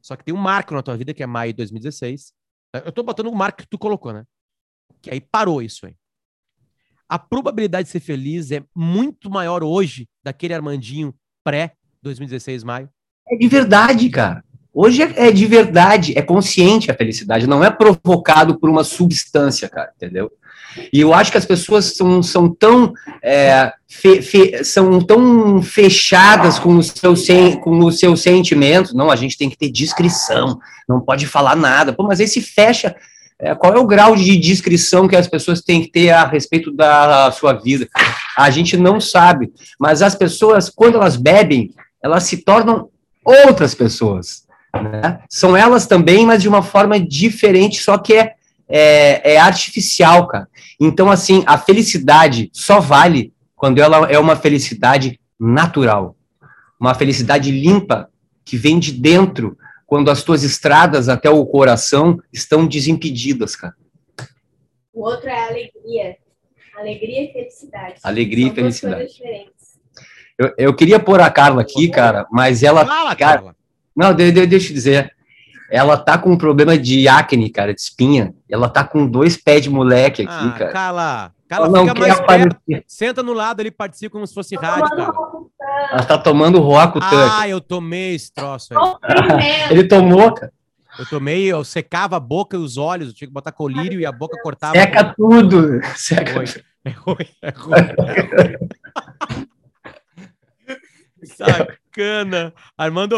[0.07, 2.31] Só que tem um marco na tua vida, que é maio de 2016.
[2.85, 4.23] Eu tô botando o marco que tu colocou, né?
[5.01, 5.95] Que aí parou isso aí.
[7.09, 12.89] A probabilidade de ser feliz é muito maior hoje daquele Armandinho pré-2016 maio.
[13.27, 14.41] É de verdade, cara.
[14.73, 19.67] Hoje é, é de verdade, é consciente a felicidade, não é provocado por uma substância,
[19.67, 20.31] cara, entendeu?
[20.93, 22.93] E eu acho que as pessoas são, são tão
[23.23, 28.93] é, fe- fe- são tão fechadas com seus sen- com os seus sentimentos.
[28.93, 31.93] Não, a gente tem que ter discrição, não pode falar nada.
[31.93, 32.95] Pô, mas aí se fecha.
[33.39, 36.71] é, qual é o grau de discrição que as pessoas têm que ter a respeito
[36.71, 37.87] da sua vida?
[38.37, 39.51] A gente não sabe.
[39.79, 41.71] Mas as pessoas, quando elas bebem,
[42.03, 42.89] elas se tornam
[43.25, 44.43] outras pessoas.
[44.73, 45.19] né?
[45.29, 48.33] São elas também, mas de uma forma diferente, só que é,
[48.69, 50.47] é, é artificial, cara.
[50.79, 56.15] Então, assim, a felicidade só vale quando ela é uma felicidade natural.
[56.79, 58.09] Uma felicidade limpa,
[58.45, 63.73] que vem de dentro, quando as tuas estradas até o coração estão desimpedidas, cara.
[64.93, 66.17] O outro é alegria.
[66.77, 67.95] Alegria e felicidade.
[68.03, 68.95] Alegria e São duas felicidade.
[68.95, 69.53] coisas diferentes.
[70.37, 73.55] Eu, eu queria pôr a Carla aqui, cara, mas ela Fala, cara, Carla.
[73.95, 75.15] Não, de, de- deixa eu dizer.
[75.69, 78.33] Ela tá com um problema de acne, cara, de espinha.
[78.49, 80.71] Ela tá com dois pés de moleque aqui, Ah, cara.
[80.71, 82.23] Carla, Ela não fica quer mais perto.
[82.23, 82.83] aparecer.
[82.87, 85.13] Senta no lado ali, participa como se fosse rádio, Carla.
[85.91, 87.29] Ela tá tomando Roacutan.
[87.37, 89.71] Ah, eu tomei esse troço aí.
[89.71, 90.51] Ele tomou, cara.
[90.97, 94.05] Eu tomei, eu secava a boca e os olhos, eu tinha que botar colírio e
[94.05, 94.73] a boca cortava.
[94.73, 95.79] Seca tudo.
[95.95, 96.45] Seca ruim.
[96.85, 97.75] É ruim, é ruim.
[97.77, 99.47] É ruim.
[101.23, 102.53] Sacana.
[102.77, 103.15] Armando,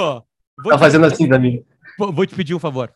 [0.62, 1.64] vou Tá te, fazendo assim pra mim.
[2.00, 2.92] Vou- vou te pedir um favor.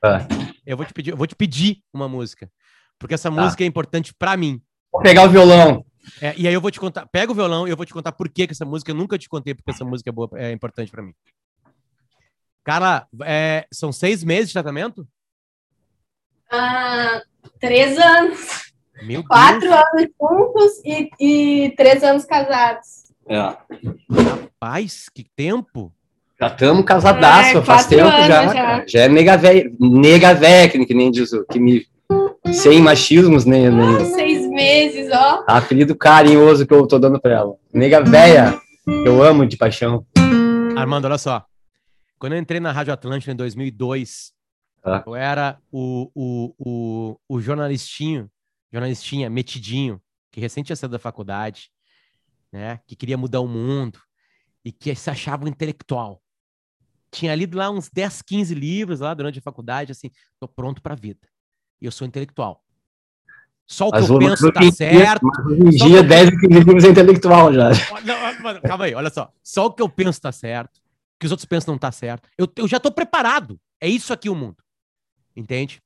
[0.00, 0.26] Tá.
[0.64, 2.50] Eu vou te pedir, eu vou te pedir uma música.
[2.98, 3.34] Porque essa Tá.
[3.42, 4.62] música é importante pra mim.
[4.92, 5.84] Vou pegar o violão.
[6.20, 7.06] É, e aí eu vou te contar.
[7.06, 9.18] Pega o violão e eu vou te contar por que, que essa música eu nunca
[9.18, 11.12] te contei porque essa música é boa, é importante pra mim.
[12.62, 15.06] Cara, é, são seis meses de tratamento?
[16.50, 17.22] Ah,
[17.58, 18.72] três anos.
[19.02, 23.04] Meu Quatro Deus, anos juntos e, e três anos casados.
[23.26, 23.38] É.
[24.12, 25.92] rapaz, que tempo.
[26.44, 28.52] Já estamos casadaço, É, faz tempo já.
[28.52, 28.84] já.
[28.86, 31.86] Já é nega véia, nega véia, que, nem diz o que me.
[32.52, 35.42] Sem machismos, nem, nem Seis meses, ó.
[35.46, 37.54] apelido carinhoso que eu tô dando pra ela.
[37.72, 40.06] Nega véia, eu amo de paixão.
[40.76, 41.44] Armando, olha só.
[42.18, 44.32] Quando eu entrei na Rádio Atlântica em 2002,
[44.82, 45.02] Tá.
[45.06, 48.28] eu era o, o, o, o jornalistinho,
[48.70, 49.98] jornalistinha, metidinho,
[50.30, 51.70] que recém tinha saído da faculdade,
[52.52, 52.80] né?
[52.86, 53.98] Que queria mudar o mundo
[54.62, 56.20] e que se achava um intelectual.
[57.14, 60.10] Tinha lido lá uns 10, 15 livros lá durante a faculdade, assim,
[60.40, 61.20] tô pronto pra vida.
[61.80, 62.62] E eu sou intelectual.
[63.66, 65.26] Só o que Mas eu penso tá dia- certo.
[65.46, 67.70] Hoje em dia, que- 10 e 15 livros é intelectual já.
[68.04, 69.32] Não, calma aí, olha só.
[69.42, 70.76] Só o que eu penso tá certo.
[70.76, 70.80] O
[71.20, 72.28] que os outros pensam não tá certo.
[72.36, 73.58] Eu, eu já tô preparado.
[73.80, 74.56] É isso aqui o mundo.
[75.34, 75.80] Entende?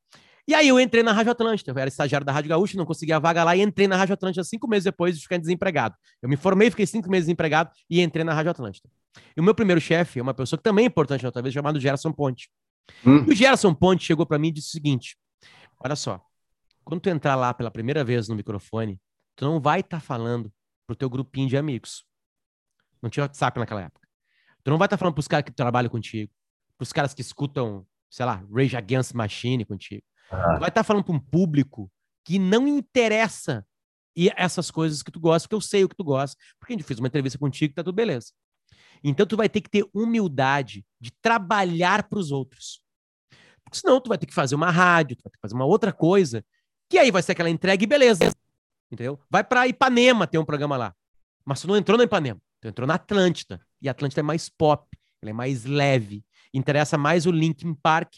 [0.48, 1.72] E aí eu entrei na Rádio Atlântida.
[1.72, 4.14] Eu era estagiário da Rádio Gaúcha, não conseguia a vaga lá e entrei na Rádio
[4.14, 5.94] Atlântida cinco meses depois de ficar desempregado.
[6.22, 8.88] Eu me formei, fiquei cinco meses desempregado e entrei na Rádio Atlântida.
[9.36, 11.52] E o meu primeiro chefe é uma pessoa que também é importante na outra vez,
[11.52, 12.48] chamado Gerson Ponte.
[13.06, 13.26] Hum.
[13.28, 15.18] E o Gerson Ponte chegou para mim e disse o seguinte:
[15.84, 16.18] Olha só,
[16.82, 18.98] quando tu entrar lá pela primeira vez no microfone,
[19.36, 20.50] tu não vai estar falando
[20.86, 22.06] pro teu grupinho de amigos.
[23.02, 24.08] Não tinha WhatsApp naquela época.
[24.64, 26.32] Tu não vai estar falando pros caras que trabalham contigo,
[26.78, 30.02] pros caras que escutam, sei lá, Rage Against Machine contigo.
[30.30, 31.90] Tu vai estar falando pra um público
[32.24, 33.66] que não interessa
[34.14, 36.76] e essas coisas que tu gosta, porque eu sei o que tu gosta, porque a
[36.76, 38.32] gente fez uma entrevista contigo, tá tudo beleza.
[39.02, 42.82] Então tu vai ter que ter humildade de trabalhar para os outros.
[43.64, 45.64] Porque senão tu vai ter que fazer uma rádio, tu vai ter que fazer uma
[45.64, 46.44] outra coisa,
[46.90, 48.32] que aí vai ser aquela entrega e beleza.
[48.90, 49.20] Entendeu?
[49.30, 50.94] Vai para Ipanema ter um programa lá.
[51.44, 53.64] Mas tu não entrou na Ipanema, tu entrou na Atlântida.
[53.80, 54.86] E a Atlântida é mais pop,
[55.22, 56.24] ela é mais leve.
[56.52, 58.14] Interessa mais o Linkin Park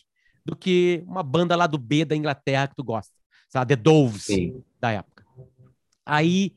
[0.51, 3.13] do que uma banda lá do B da Inglaterra que tu gosta.
[3.49, 3.75] Sabe?
[3.75, 4.63] The Doves Sim.
[4.79, 5.25] da época.
[6.05, 6.55] Aí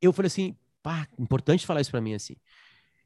[0.00, 2.36] eu falei assim, pá, importante falar isso pra mim assim.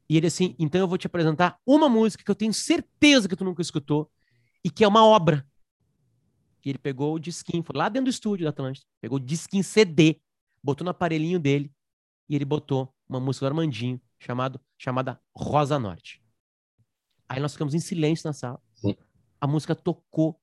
[0.07, 3.35] E ele assim, então eu vou te apresentar uma música que eu tenho certeza que
[3.35, 4.09] tu nunca escutou
[4.63, 5.45] e que é uma obra.
[6.63, 9.63] E ele pegou o disquinho, foi lá dentro do estúdio da Atlântida, pegou o disquinho
[9.63, 10.19] CD,
[10.63, 11.71] botou no aparelhinho dele
[12.27, 16.23] e ele botou uma música do Armandinho chamado, chamada Rosa Norte.
[17.29, 18.59] Aí nós ficamos em silêncio na sala.
[19.45, 20.39] A música tocou.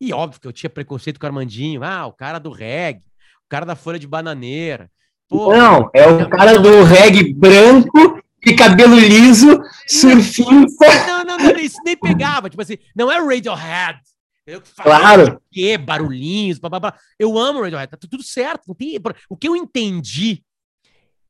[0.00, 1.84] E óbvio que eu tinha preconceito com o Armandinho.
[1.84, 3.04] Ah, o cara do reggae,
[3.44, 4.90] o cara da folha de bananeira.
[5.28, 11.06] Pô, Não, é o cara do reggae branco e cabelo liso, surfista.
[11.06, 12.48] Não, não, não, isso nem pegava.
[12.48, 14.00] Tipo assim, não é Radiohead.
[14.46, 15.40] Eu Claro.
[15.50, 16.98] que barulhinhos, blá, blá, blá.
[17.18, 18.74] Eu amo Radiohead, tá tudo certo.
[18.74, 18.98] Tem...
[19.28, 20.42] O que eu entendi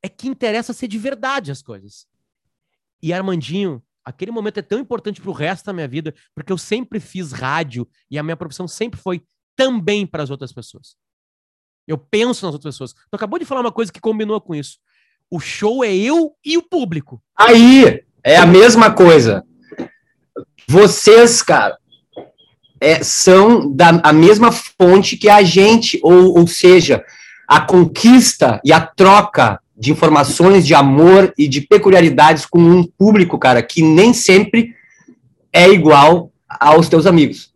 [0.01, 2.07] é que interessa ser de verdade as coisas.
[3.01, 6.99] E Armandinho, aquele momento é tão importante pro resto da minha vida, porque eu sempre
[6.99, 9.23] fiz rádio e a minha profissão sempre foi
[9.55, 10.95] também para as outras pessoas.
[11.87, 12.93] Eu penso nas outras pessoas.
[12.93, 14.77] Tu acabou de falar uma coisa que combinou com isso.
[15.29, 17.21] O show é eu e o público.
[17.37, 19.43] Aí, é a mesma coisa.
[20.67, 21.77] Vocês, cara,
[22.79, 27.03] é, são da a mesma fonte que a gente, ou, ou seja,
[27.47, 33.37] a conquista e a troca de informações de amor e de peculiaridades com um público,
[33.37, 34.75] cara, que nem sempre
[35.51, 37.53] é igual aos teus amigos.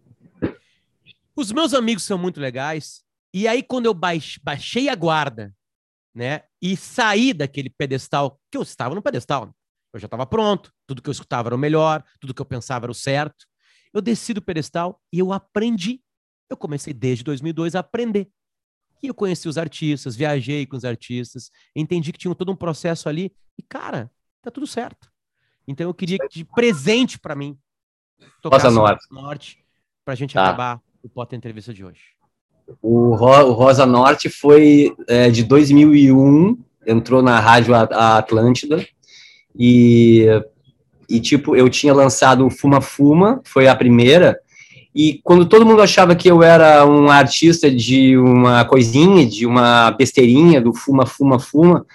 [1.35, 3.01] Os meus amigos são muito legais.
[3.33, 5.53] E aí, quando eu baix- baixei a guarda,
[6.13, 9.51] né, e saí daquele pedestal, que eu estava no pedestal, né?
[9.93, 12.85] eu já estava pronto, tudo que eu escutava era o melhor, tudo que eu pensava
[12.85, 13.45] era o certo.
[13.93, 16.01] Eu desci do pedestal e eu aprendi.
[16.49, 18.27] Eu comecei desde 2002 a aprender.
[19.01, 23.07] E eu conheci os artistas, viajei com os artistas, entendi que tinha todo um processo
[23.07, 25.09] ali e, cara, tá tudo certo.
[25.67, 27.57] Então eu queria que de presente para mim
[28.43, 29.05] Rosa Norte.
[29.11, 29.65] Norte
[30.03, 30.43] pra gente Tá.
[30.47, 32.01] acabar o Pota Entrevista de hoje.
[32.81, 38.85] O, Ro- o Rosa Norte foi é, de 2001, entrou na rádio A- a Atlântida,
[39.57, 40.25] e,
[41.09, 44.39] e tipo, eu tinha lançado o Fuma Fuma, foi a primeira,
[44.93, 49.91] e quando todo mundo achava que eu era um artista de uma coisinha, de uma
[49.91, 51.85] besteirinha, do Fuma Fuma Fuma,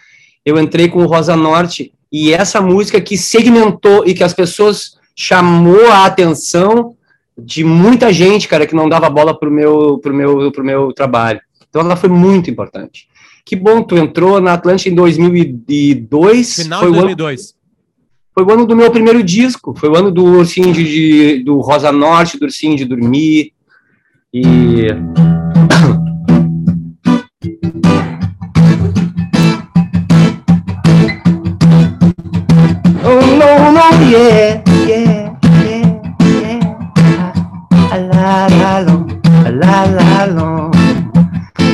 [0.45, 4.97] eu entrei com o Rosa Norte, e essa música que segmentou e que as pessoas
[5.17, 6.95] chamou a atenção
[7.37, 11.41] de muita gente, cara, que não dava bola pro meu, pro meu, pro meu trabalho.
[11.69, 13.09] Então ela foi muito importante.
[13.45, 16.55] Que bom, tu entrou na Atlântica em 2002.
[16.55, 17.55] Final de o ano 2002.
[18.35, 21.93] Foi o ano do meu primeiro disco, foi o ano do Ursinho de, do Rosa
[21.93, 23.53] Norte, do Ursinho de Dormir.
[24.33, 24.89] E.
[33.07, 35.85] Oh, no, no, yeah, yeah, yeah,
[36.41, 36.63] yeah.
[37.93, 39.07] Ah, la, la, long,
[39.45, 40.73] la, la, long.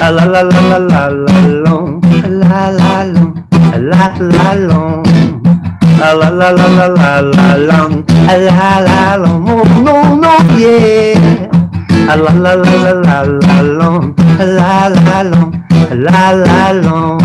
[0.02, 2.00] Ah, la, la, la, la, la, la, long.
[2.26, 3.34] La, la, long,
[3.78, 5.09] la, la, long.
[6.02, 11.48] Ah, la la la la la la long, la la long, no no no yeah.
[12.08, 15.52] Ah, la la la la la la long, la la long,
[15.92, 17.20] la la long.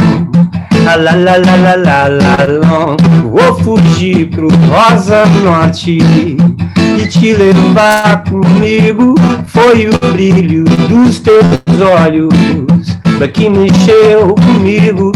[0.85, 2.97] La la la la la la long.
[3.23, 9.15] Vou fugir pro Rosa Norte e te levar comigo.
[9.47, 12.99] Foi o brilho dos teus olhos
[13.33, 15.11] que mexeu comigo.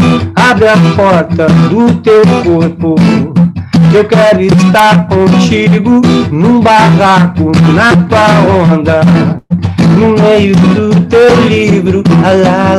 [0.50, 2.96] Abre a porta do teu corpo
[3.94, 8.26] Eu quero estar contigo num barraco na tua
[8.64, 9.00] onda,
[9.96, 12.02] no meio do teu livro.
[12.20, 12.74] Lá, lá,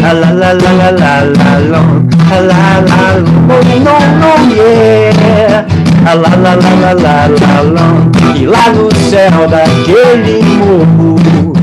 [0.00, 2.06] lá, lá, lá, lá, lá, long.
[2.30, 3.34] Alá, lá, long.
[3.48, 5.66] No, no, no, yeah.
[6.06, 8.36] Alá, lá, lá, lá, lá, lá, long.
[8.36, 11.53] E lá no céu daquele morro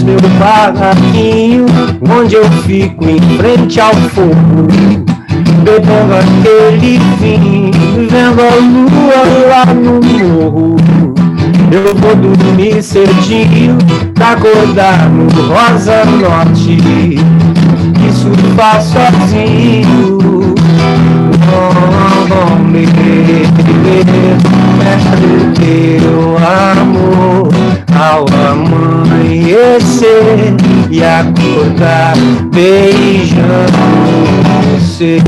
[0.00, 1.66] meu barraquinho
[2.18, 4.68] onde eu fico em frente ao fogo,
[5.62, 7.70] bebendo aquele vinho,
[8.08, 10.76] vendo a lua lá no morro.
[11.70, 13.76] Eu vou dormir cedinho
[14.14, 20.18] pra acordar no Rosa Norte e surfar sozinho.
[21.54, 23.52] Oh, me quero
[25.54, 27.61] teu amor
[27.94, 30.06] ao amanhecer
[30.90, 32.14] e acordar
[32.52, 33.72] beijando
[34.72, 35.18] você.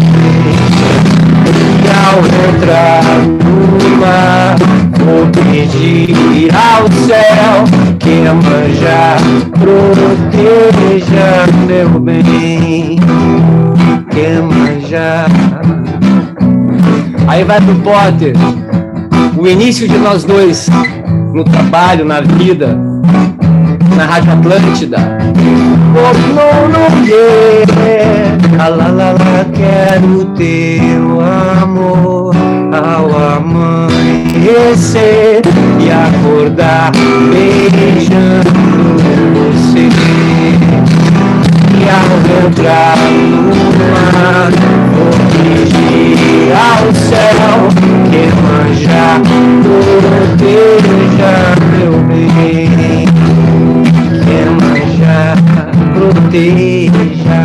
[1.83, 4.57] E ao entrar no mar,
[4.99, 7.65] vou pedir ao céu
[7.99, 9.19] que manjar
[9.59, 11.29] proteja
[11.67, 12.99] meu bem.
[14.11, 15.27] Que manjar.
[17.27, 18.35] Aí vai pro Potter,
[19.37, 20.69] o início de nós dois
[21.35, 22.79] no trabalho, na vida,
[23.97, 24.99] na Rádio Atlântida.
[27.05, 28.15] Yeah.
[28.69, 31.21] lá, lá, lá, quero teu
[31.61, 32.35] amor
[32.73, 33.07] ao
[33.39, 34.23] amanhecer
[35.81, 36.93] e acordar
[37.31, 38.51] beijando
[39.35, 39.89] você.
[41.81, 42.15] E ao
[42.47, 43.55] entrar no
[43.91, 44.53] mar,
[44.95, 45.13] vou
[45.43, 47.57] pedir ao céu
[48.11, 48.44] que
[48.75, 49.21] manjar
[49.63, 51.35] proteja
[51.71, 53.07] meu bem.
[54.25, 55.37] Que manjar
[55.95, 57.41] proteja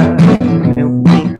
[0.76, 1.38] meu bem.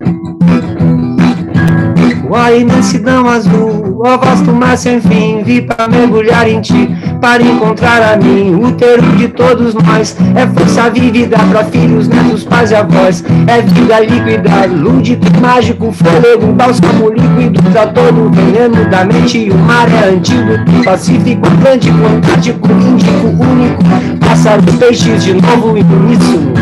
[2.32, 6.90] A imensidão azul, ó vasto mar sem fim, vi para mergulhar em ti
[7.22, 8.56] para encontrar a mim.
[8.56, 13.24] O termo de todos nós é força vívida para filhos, netos, pais e avós.
[13.48, 19.50] É vida líquida, lúdico, mágico, fôlego, bálsamo líquido para todo o veneno da mente.
[19.50, 23.84] O mar é antigo, pacífico, atlântico, antártico, índico, único.
[24.20, 26.54] Pássaro, peixes de novo e uníssono.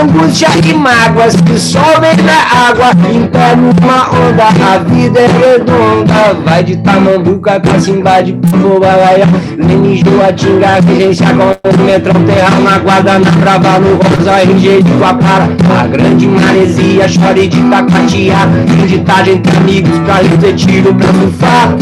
[0.00, 4.44] Angústia e mágoas que sobem da água, em pé numa onda.
[4.72, 12.14] A vida é redonda, vai de Tamambuca, Cacimbá de Bobalaia, Leni, Joatinga, Vigência, com metrão,
[12.24, 15.48] terra na brava, no rosa, RG de Guapara.
[15.80, 18.36] A grande maresia, chore de Taquatia,
[18.82, 21.74] inditagem entre amigos pra refletir o pra surfar.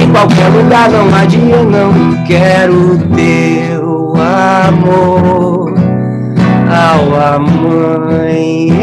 [0.00, 4.14] Em qualquer lugar, não adia, não quero teu
[4.66, 5.74] amor.
[6.68, 8.74] Ao amanhecer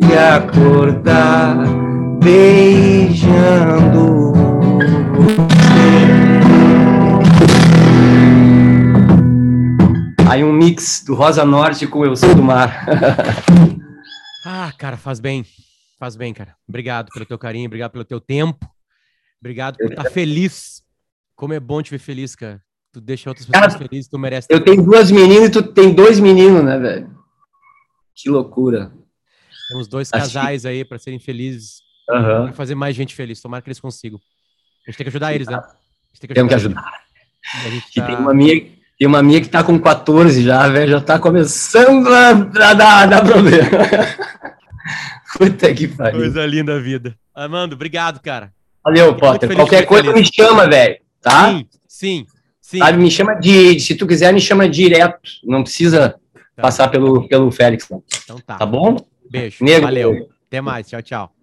[0.00, 1.85] e acordar
[2.26, 4.32] beijando
[5.14, 5.46] você.
[10.28, 12.84] Aí um mix do Rosa Norte com Eu Sou do Mar.
[14.44, 15.46] ah, cara, faz bem.
[16.00, 16.56] Faz bem, cara.
[16.68, 18.68] Obrigado pelo teu carinho, obrigado pelo teu tempo.
[19.40, 20.82] Obrigado por estar feliz.
[21.36, 22.60] Como é bom te ver feliz, cara.
[22.92, 24.48] Tu deixa outras pessoas cara, felizes, tu merece.
[24.50, 27.16] Eu tenho duas meninas e tu tem dois meninos, né, velho?
[28.12, 28.90] Que loucura.
[29.68, 31.85] Temos dois casais aí para serem felizes.
[32.08, 32.52] Uhum.
[32.52, 33.40] fazer mais gente feliz.
[33.40, 34.20] Tomara que eles consigam.
[34.86, 35.60] A gente tem que ajudar eles, né?
[36.20, 36.82] Tem que Temos que ajudar.
[36.82, 38.06] Tá...
[38.06, 38.66] Tem, uma minha,
[38.98, 40.92] tem uma minha que tá com 14 já, velho.
[40.92, 43.68] Já tá começando a, a, dar, a dar problema.
[45.36, 46.20] Puta que pariu.
[46.20, 47.16] Coisa linda a vida.
[47.34, 48.52] Amando, obrigado, cara.
[48.82, 49.54] Valeu, Potter.
[49.54, 50.96] Qualquer coisa me chama, velho.
[51.20, 51.50] Tá?
[51.50, 52.26] Sim, sim.
[52.60, 52.78] Sim.
[52.78, 53.78] Sabe, me chama de.
[53.78, 55.20] Se tu quiser, me chama direto.
[55.44, 56.16] Não precisa
[56.56, 56.62] tá.
[56.62, 57.86] passar pelo, pelo Félix.
[58.24, 58.56] Então tá.
[58.56, 58.96] Tá bom?
[59.30, 59.62] Beijo.
[59.62, 59.82] Negro.
[59.82, 60.28] Valeu.
[60.48, 60.88] Até mais.
[60.88, 61.35] Tchau, tchau.